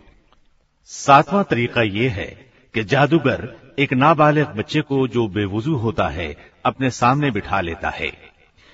सातवां 0.92 1.44
तरीका 1.44 1.82
यह 1.82 2.14
है 2.14 2.28
कि 2.74 2.84
जादूगर 2.86 3.48
एक 3.80 3.94
नाबालिग 3.96 4.48
बच्चे 4.58 4.82
को 4.82 5.08
जो 5.08 5.28
बेवजू 5.30 5.76
होता 5.78 6.08
है, 6.10 6.36
अपने 6.66 6.90
सामने 6.92 7.32
बिठा 7.32 7.62
लेता 7.62 7.90
है। 7.92 8.12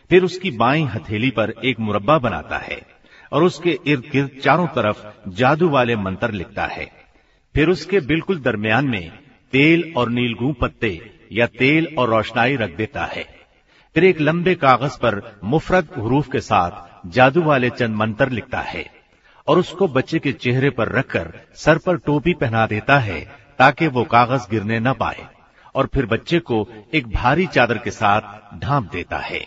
फिर 0.10 0.24
उसकी 0.24 0.52
बाई 0.54 0.84
हथेली 0.86 1.30
पर 1.32 1.54
एक 1.64 1.80
मुरब्बा 1.80 2.18
बनाता 2.20 2.58
है। 2.60 2.82
और 3.32 3.44
उसके 3.44 3.78
इर्द 3.88 4.04
गिर्द 4.12 4.30
चारों 4.44 4.68
तरफ़ 4.68 5.06
जादू 5.28 5.70
वाले 5.70 5.96
मंत्र 5.96 6.32
लिखता 6.32 6.66
है। 6.66 6.86
फिर 7.56 7.70
उसके 7.70 8.00
बिल्कुल 8.00 8.40
दरमियान 8.40 8.86
में 8.86 9.10
तेल 9.52 9.94
और 9.98 10.10
नीलगू 10.10 10.52
पत्ते 10.54 11.12
या 11.32 11.46
तेल 11.48 11.96
और 12.00 12.10
रोशनाई 12.10 12.56
रख 12.56 12.76
देता 12.76 13.06
है। 13.06 13.26
फिर 13.96 14.04
एक 14.04 14.22
लंबे 14.22 14.56
कागज़ 14.56 14.98
पर 14.98 15.40
मुफरत 15.44 15.98
हरूफ 15.98 16.32
के 16.32 16.40
साथ 16.40 17.08
जादू 17.10 17.42
वाले 17.42 17.70
चंद 17.70 17.96
मंत्र 17.96 18.30
लिखता 18.30 18.60
है 18.60 18.86
और 19.48 19.60
उसको 19.60 19.88
बच्चे 19.88 20.20
के 20.20 20.32
चेहरे 20.32 20.70
पर 20.70 20.90
रखकर 20.90 21.34
सर 21.56 21.78
पर 21.78 21.98
टोपी 21.98 22.34
पहना 22.34 22.66
देता 22.68 22.98
है 23.00 23.20
ताकि 23.60 23.88
वो 23.88 24.04
कागज़ 24.04 24.50
गिरने 24.52 24.80
न 24.80 24.94
पाए 24.94 25.26
और 25.76 25.88
फिर 25.94 26.06
बच्चे 26.06 26.40
को 26.40 26.68
एक 26.94 27.08
भारी 27.08 27.48
चादर 27.48 27.78
के 27.78 27.92
साथ 27.92 28.56
ढांप 28.60 28.92
देता 28.92 29.18
है। 29.18 29.46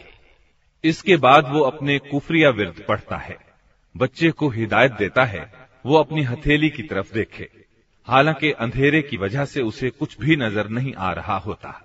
इसके 0.85 1.16
बाद 1.16 1.49
वो 1.49 1.61
अपने 1.61 1.99
कुफरिया 1.99 2.51
विरद 2.51 2.85
पढ़ता 2.88 3.16
है। 3.16 3.52
बच्चे 3.96 4.31
को 4.31 4.48
हिदायत 4.48 4.92
देता 4.92 5.24
है, 5.24 5.50
वो 5.87 5.96
अपनी 5.96 6.22
हथेली 6.22 6.70
की 6.70 6.83
तरफ़ 6.83 7.12
देखे। 7.14 7.48
हालाँकि 8.09 8.50
अंधेरे 8.50 9.02
की 9.02 9.16
वजह 9.16 9.44
से 9.44 9.62
उसे 9.62 9.90
कुछ 9.90 10.18
भी 10.20 10.37
नज़र 10.37 10.68
नहीं 10.68 10.94
आ 10.94 11.12
रहा 11.12 11.37
होता। 11.38 11.81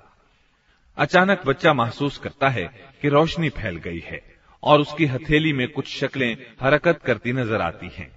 अचानक 0.97 1.41
बच्चा 1.45 1.73
महसूस 1.73 2.17
करता 2.17 2.49
है 2.49 2.63
कि 3.01 3.09
रोशनी 3.09 3.49
फैल 3.49 3.75
गई 3.77 3.99
है 3.99 4.21
और 4.63 4.79
उसकी 4.79 5.05
हथेली 5.05 5.53
में 5.53 5.67
कुछ 5.67 5.87
शक्लें 5.97 6.37
हरकत 6.61 7.01
करती 7.05 7.33
नज़र 7.33 7.61
आती 7.61 7.91
हैं। 7.97 8.11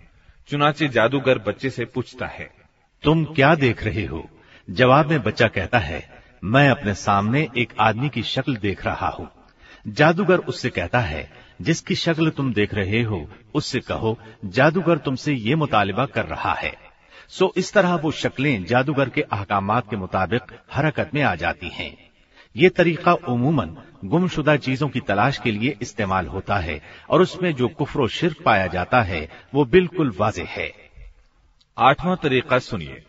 चुनाचे 0.49 0.89
जादूगर 0.89 1.39
बच्चे 1.39 1.71
से 1.71 1.85
पूछता 1.85 2.27
है, 2.27 2.51
तुम 3.03 3.25
क्या 3.25 3.55
देख 3.55 3.85
रहे 3.85 4.05
हो? 4.07 4.29
जवाब 4.71 5.11
में 5.11 5.23
बच्चा 5.23 5.49
कहता 5.49 5.79
है, 5.79 6.23
मैं 6.45 6.69
अपने 6.71 6.95
सामने 6.95 7.49
एक 7.57 7.73
आदमी 7.81 8.09
की 8.09 8.23
शक्ल 8.23 8.57
देख 8.57 8.85
रहा 8.87 9.09
हूँ। 9.09 9.31
जादूगर 9.89 10.39
उससे 10.39 10.71
कहता 10.71 11.01
है 11.01 11.50
जिसकी 11.61 11.95
शक्ल 11.95 12.31
तुम 12.31 12.53
देख 12.53 12.75
रहे 12.75 13.03
हो, 13.03 13.29
उससे 13.55 13.81
कहो, 13.81 14.19
जादूगर 14.45 14.99
तुमसे 14.99 15.33
ये 15.33 15.55
मुतालबा 15.55 16.07
कर 16.07 16.27
रहा 16.27 16.53
है। 16.53 16.79
सो 17.29 17.53
इस 17.57 17.73
तरह 17.73 17.95
वो 17.95 18.11
शक्लें 18.11 18.65
जादूगर 18.65 19.09
के 19.09 19.23
अहकाम 19.23 19.81
के 19.81 19.97
मुताबिक 19.97 20.43
हरकत 20.73 21.11
में 21.15 21.23
आ 21.23 21.35
जाती 21.35 21.69
हैं। 21.69 22.11
ये 22.57 22.69
तरीका 22.69 23.15
उमूमन 23.15 23.77
गुमशुदा 24.05 24.57
चीज़ों 24.57 24.89
की 24.89 25.01
तलाश 25.01 25.39
के 25.39 25.53
लिए 25.53 25.77
इस्तेमाल 25.83 26.27
होता 26.27 26.57
है 26.57 26.83
और 27.11 27.23
उसमें 27.23 27.55
जो 27.55 27.69
कुफर 27.69 28.09
शिरक 28.09 28.37
पाया 28.45 28.67
जाता 28.67 29.03
है, 29.03 29.31
वो 29.55 29.65
बिल्कुल 29.65 30.15
वाजे 30.19 30.45
है। 30.49 30.73
आठवां 31.79 32.17
तरीका 32.17 32.59
सुनिए। 32.59 33.03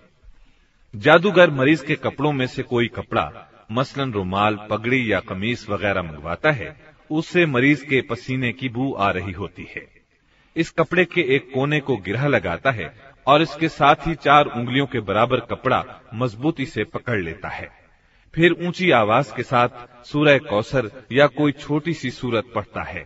जादूगर 0.95 1.49
मरीज़ 1.49 1.85
के 1.85 1.95
कपड़ों 1.95 2.31
में 2.31 2.47
से 2.47 2.63
कोई 2.63 2.87
कपड़ा, 2.87 3.31
मसलन 3.71 4.13
रुमाल, 4.13 4.67
पगड़ी 4.69 5.13
या 5.13 5.19
कमीज 5.19 5.65
वगैरह 5.69 6.01
मंगवाता 6.01 6.51
है 6.51 6.90
उससे 7.11 7.45
मरीज़ 7.45 7.85
के 7.85 8.01
पसीने 8.01 8.51
की 8.53 8.69
बू 8.69 8.91
आ 8.93 9.09
रही 9.11 9.31
होती 9.31 9.67
है। 9.75 9.87
इस 10.55 10.69
कपड़े 10.69 11.05
के 11.05 11.21
एक 11.35 11.51
कोने 11.53 11.79
को 11.79 11.97
गिरह 11.97 12.27
लगाता 12.27 12.71
है 12.71 12.93
और 13.27 13.41
इसके 13.41 13.69
साथ 13.69 14.07
ही 14.07 14.15
चार 14.15 14.45
उंगलियों 14.45 14.85
के 14.85 14.99
बराबर 14.99 15.39
कपड़ा 15.39 15.83
मजबूती 16.13 16.65
से 16.65 16.83
पकड़ 16.83 17.19
लेता 17.19 17.49
है। 17.49 17.69
फिर 18.33 18.51
ऊँची 18.61 18.91
आवाज़ 18.91 19.33
के 19.35 19.43
साथ 19.43 20.05
सूरह 20.05 20.37
कौसर 20.39 20.89
या 21.11 21.27
कोई 21.27 21.51
छोटी 21.51 21.93
सी 21.93 22.11
सूरत 22.11 22.51
पढ़ता 22.55 22.83
है। 22.83 23.05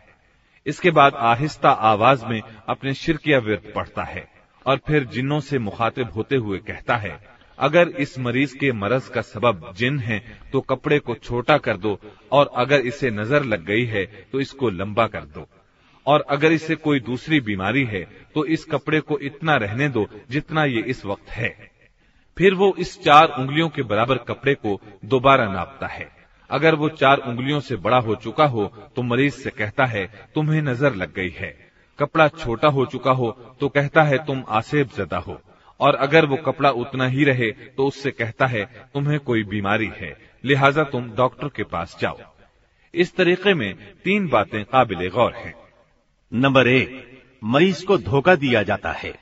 इसके 0.65 0.91
बाद 0.91 1.15
आहिस्ता 1.15 1.69
आवाज़ 1.69 2.25
में 2.25 2.41
अपने 2.69 2.93
शिरकिया 2.93 3.39
विरत 3.39 3.71
पढ़ता 3.75 4.03
है 4.03 4.27
और 4.65 4.77
फिर 4.77 5.03
जिन्नों 5.05 5.39
से 5.39 5.59
मुखातिब 5.59 6.11
होते 6.11 6.35
हुए 6.35 6.57
कहता 6.57 6.95
है 6.95 7.35
अगर 7.57 7.89
इस 7.99 8.17
मरीज़ 8.19 8.55
के 8.57 8.71
मरज 8.73 9.07
का 9.07 9.21
सबब 9.23 9.71
जिन 9.77 9.99
है 9.99 10.19
तो 10.53 10.61
कपड़े 10.61 10.99
को 10.99 11.15
छोटा 11.15 11.57
कर 11.57 11.77
दो, 11.77 11.99
और 12.31 12.51
अगर 12.55 12.79
इसे 12.81 13.11
नज़र 13.11 13.43
लग 13.45 13.65
गई 13.65 13.85
है 13.85 14.05
तो 14.31 14.39
इसको 14.39 14.69
लंबा 14.71 15.07
कर 15.07 15.25
दो। 15.27 15.47
और 16.05 16.25
अगर 16.29 16.51
इसे 16.51 16.75
कोई 16.77 16.99
दूसरी 17.01 17.39
बीमारी 17.41 17.83
है 17.85 18.03
तो 18.35 18.45
इस 18.47 18.65
कपड़े 18.65 18.99
को 19.01 19.17
इतना 19.19 19.55
रहने 19.57 19.87
दो, 19.89 20.07
जितना 20.29 20.65
ये 20.65 20.81
इस 20.83 21.05
वक्त 21.05 21.29
है। 21.29 21.49
फिर 22.37 22.53
वो 22.53 22.73
इस 22.79 22.99
चार 23.03 23.33
उंगलियों 23.39 23.69
के 23.69 23.83
बराबर 23.83 24.17
कपड़े 24.27 24.53
को 24.55 24.79
दोबारा 25.05 25.47
नापता 25.49 25.87
है। 25.87 26.09
अगर 26.49 26.75
वो 26.75 26.89
चार 26.91 27.17
उंगलियों 27.19 27.59
से 27.59 27.75
बड़ा 27.77 27.99
हो 27.99 28.15
चुका 28.17 28.45
हो 28.45 28.65
तो 28.95 29.01
मरीज़ 29.03 29.35
से 29.35 29.49
कहता 29.51 29.85
है, 29.85 30.05
तुम्हें 30.35 30.61
नज़र 30.61 30.95
लग 30.95 31.13
गई 31.13 31.29
है। 31.31 31.55
कपड़ा 31.99 32.27
छोटा 32.29 32.67
हो 32.69 32.85
चुका 32.85 33.11
हो 33.11 33.31
तो 33.59 33.69
कहता 33.69 34.03
है, 34.03 34.17
तुम 34.17 34.43
आसेब 34.49 34.89
जदा 34.97 35.17
हो। 35.17 35.39
और 35.79 35.95
अगर 35.95 36.25
वो 36.25 36.35
कपड़ा 36.35 36.69
उतना 36.69 37.07
ही 37.07 37.23
रहे 37.23 37.51
तो 37.51 37.88
उससे 37.88 38.11
कहता 38.11 38.45
है, 38.45 38.65
तुम्हें 38.93 39.19
कोई 39.19 39.43
बीमारी 39.43 39.91
है, 39.97 40.17
लिहाजा 40.43 40.83
तुम 40.83 41.09
डॉक्टर 41.11 41.47
के 41.47 41.63
पास 41.63 41.97
जाओ। 42.01 42.19
इस 42.93 43.15
तरीके 43.15 43.53
में 43.53 43.75
तीन 44.03 44.27
बातें 44.27 44.63
काबिल 44.65 45.09
गौर 45.09 45.33
हैं। 45.33 45.53
नंबर 46.33 46.67
एक, 46.67 47.21
मरीज़ 47.43 47.85
को 47.85 47.97
धोखा 47.97 48.35
दिया 48.35 48.63
जाता 48.63 48.91
है। 48.91 49.13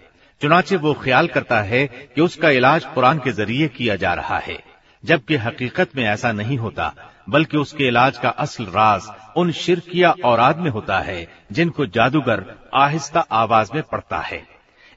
चुनाचे 0.42 0.76
वो 0.76 0.94
ख्याल 0.94 1.28
करता 1.28 1.62
है 1.62 1.88
कि 1.88 2.22
उसका 2.22 2.50
इलाज 2.50 2.86
कुरान 2.86 3.20
के 3.20 3.32
ज़रिए 3.32 3.68
किया 3.68 3.96
जा 3.96 4.14
रहा 4.14 4.38
है, 4.38 4.64
जबकि 5.06 5.36
हकीकत 5.36 5.96
में 5.96 6.04
ऐसा 6.04 6.32
नहीं 6.32 6.58
होता, 6.58 6.94
बल्कि 7.30 7.58
उसके 7.58 7.88
इलाज 7.88 8.18
का 8.18 8.30
असल 8.30 8.66
राज 8.66 9.02
उन 9.38 9.52
शिरकिया 9.52 10.16
औराद 10.26 10.58
में 10.58 10.70
होता 10.72 11.00
है, 11.00 11.28
जिनको 11.52 11.86
जादूगर 11.86 12.70
आहिस्ता 12.74 13.20
आवाज़ 13.20 13.72
में 13.74 13.84
पढ़ता 13.84 14.18
है। 14.18 14.53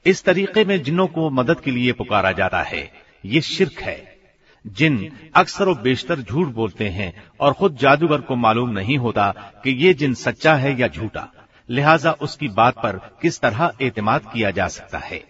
इस 0.07 0.23
तरीके 0.23 0.63
में 0.65 0.81
जिन्नों 0.83 1.07
को 1.07 1.29
मदद 1.29 1.59
के 1.59 1.71
लिए 1.71 1.91
पुकारा 1.91 2.31
जाता 2.31 2.61
है, 2.63 2.91
ये 3.23 3.41
शिरक 3.41 3.79
है, 3.81 4.17
जिन 4.65 5.11
अक्सर 5.35 5.73
बेशतर 5.81 6.21
झूठ 6.21 6.47
बोलते 6.47 6.87
हैं 6.89 7.13
और 7.39 7.53
खुद 7.53 7.75
जादूगर 7.77 8.21
को 8.21 8.35
मालूम 8.35 8.69
नहीं 8.69 8.97
होता 8.97 9.31
कि 9.63 9.71
ये 9.85 9.93
जिन 9.93 10.13
सच्चा 10.13 10.55
है 10.55 10.79
या 10.79 10.87
झूठा, 10.87 11.27
लिहाजा 11.69 12.11
उसकी 12.11 12.47
बात 12.49 12.77
पर 12.77 12.97
किस 13.21 13.39
तरह 13.41 13.71
एतमाद 13.81 14.31
किया 14.33 14.51
जा 14.51 14.67
सकता 14.67 14.97
है। 14.97 15.23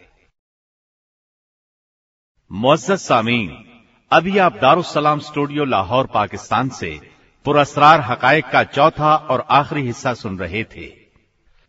मुआजत 2.51 2.97
सामीन, 2.97 3.49
अभी 4.11 4.37
आप 4.37 4.57
दारुसलाम 4.61 5.19
स्टूडियो 5.19 5.65
लाहौर, 5.65 6.07
पाकिस्तान 6.07 6.69
से 6.69 6.99
पुरस्रार 7.45 8.01
हकायक 8.01 8.45
का 8.45 8.63
चौथा 8.63 9.15
और 9.15 9.45
आखिरी 9.49 9.81
हिस्सा 9.81 10.13
सुन 10.13 10.37
रहे 10.39 10.63
थे। 10.65 10.87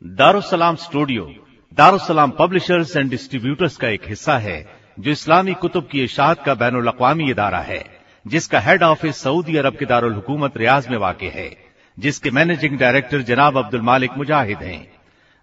Darussalam 0.03 0.77
studio 0.77 1.31
Darussalam 1.73 2.31
publishers 2.31 2.97
and 2.97 3.11
distributors 3.11 3.77
का 3.77 3.89
एक 3.89 4.07
हिस्सा 4.09 4.37
है, 4.39 4.59
जो 4.99 5.11
इस्लामी 5.11 5.53
कुतुब 5.55 5.89
की 5.91 6.03
इशात 6.03 6.45
का 6.45 6.55
बैन 6.55 6.75
अवी 6.83 7.31
इदारा 7.31 7.59
है, 7.61 7.83
जिसका 8.27 8.61
हेड 8.61 8.83
ऑफ़िस 8.83 9.17
सऊदी 9.17 9.57
अरब 9.57 9.77
के 9.77 9.87
दारुल 9.87 10.15
हुकूमत 10.15 10.57
रियाज 10.57 10.89
में 10.89 10.97
वाक़ 10.99 11.23
है, 11.25 11.51
जिसके 11.97 12.31
मैनेजिंग 12.31 12.79
डायरेक्टर 12.79 13.23
जनाब 13.23 13.59
अब्दुल 13.59 13.81
मालिक 13.81 14.17
मुजाहिद 14.17 14.59
हैं। 14.61 14.87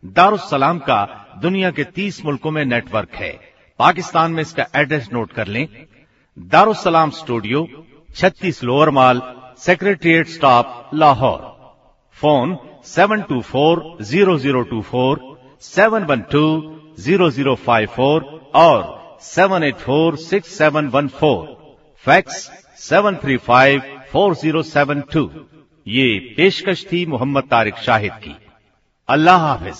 दारुसलाम 0.03 0.79
का 0.79 0.97
दुनिया 1.41 1.71
के 1.71 1.83
तीस 1.85 2.23
मुल्कों 2.25 2.51
में 2.51 2.63
नेटवर्क 2.65 3.15
है। 3.15 3.31
पाकिस्तान 3.79 4.31
में 4.31 4.41
इसका 4.41 4.65
एड्रेस 4.75 5.09
नोट 5.13 5.31
कर 5.31 5.47
लें। 5.47 5.67
दारुसलाम 6.37 7.09
स्टूडियो 7.11 7.67
छत्तीस 8.09 8.63
lower 8.63 8.89
mall 8.91 9.21
secretariat 9.59 10.27
stop 10.29 10.89
Lahore. 10.93 11.39
Phone 12.17 12.57
seven 12.87 13.21
two 13.21 13.41
four 13.43 13.83
zero 14.03 14.37
zero 14.37 14.61
two 14.65 14.81
four 14.83 15.23
seven 15.65 16.03
one 16.11 16.21
two 16.31 16.45
zero 17.05 17.29
zero 17.37 17.55
five 17.65 17.87
four 17.95 18.23
और 18.55 18.83
seven 19.23 19.63
eight 19.63 19.77
four 19.85 20.17
six 20.17 20.57
seven 20.57 20.87
one 20.95 21.07
four 21.19 21.41
fax 22.05 22.35
seven 22.79 23.15
three 23.23 23.37
five 23.47 23.81
four 24.11 24.35
zero 24.41 24.61
seven 24.63 25.01
two 25.13 25.29
ये 25.87 26.07
पेशकश 26.37 26.85
थी 26.91 27.05
मोहम्मद 27.05 27.43
तारिक 27.51 27.77
शाहिद 27.85 28.13
की। 28.23 28.35
अल्लाह 29.09 29.37
हाफिज। 29.47 29.79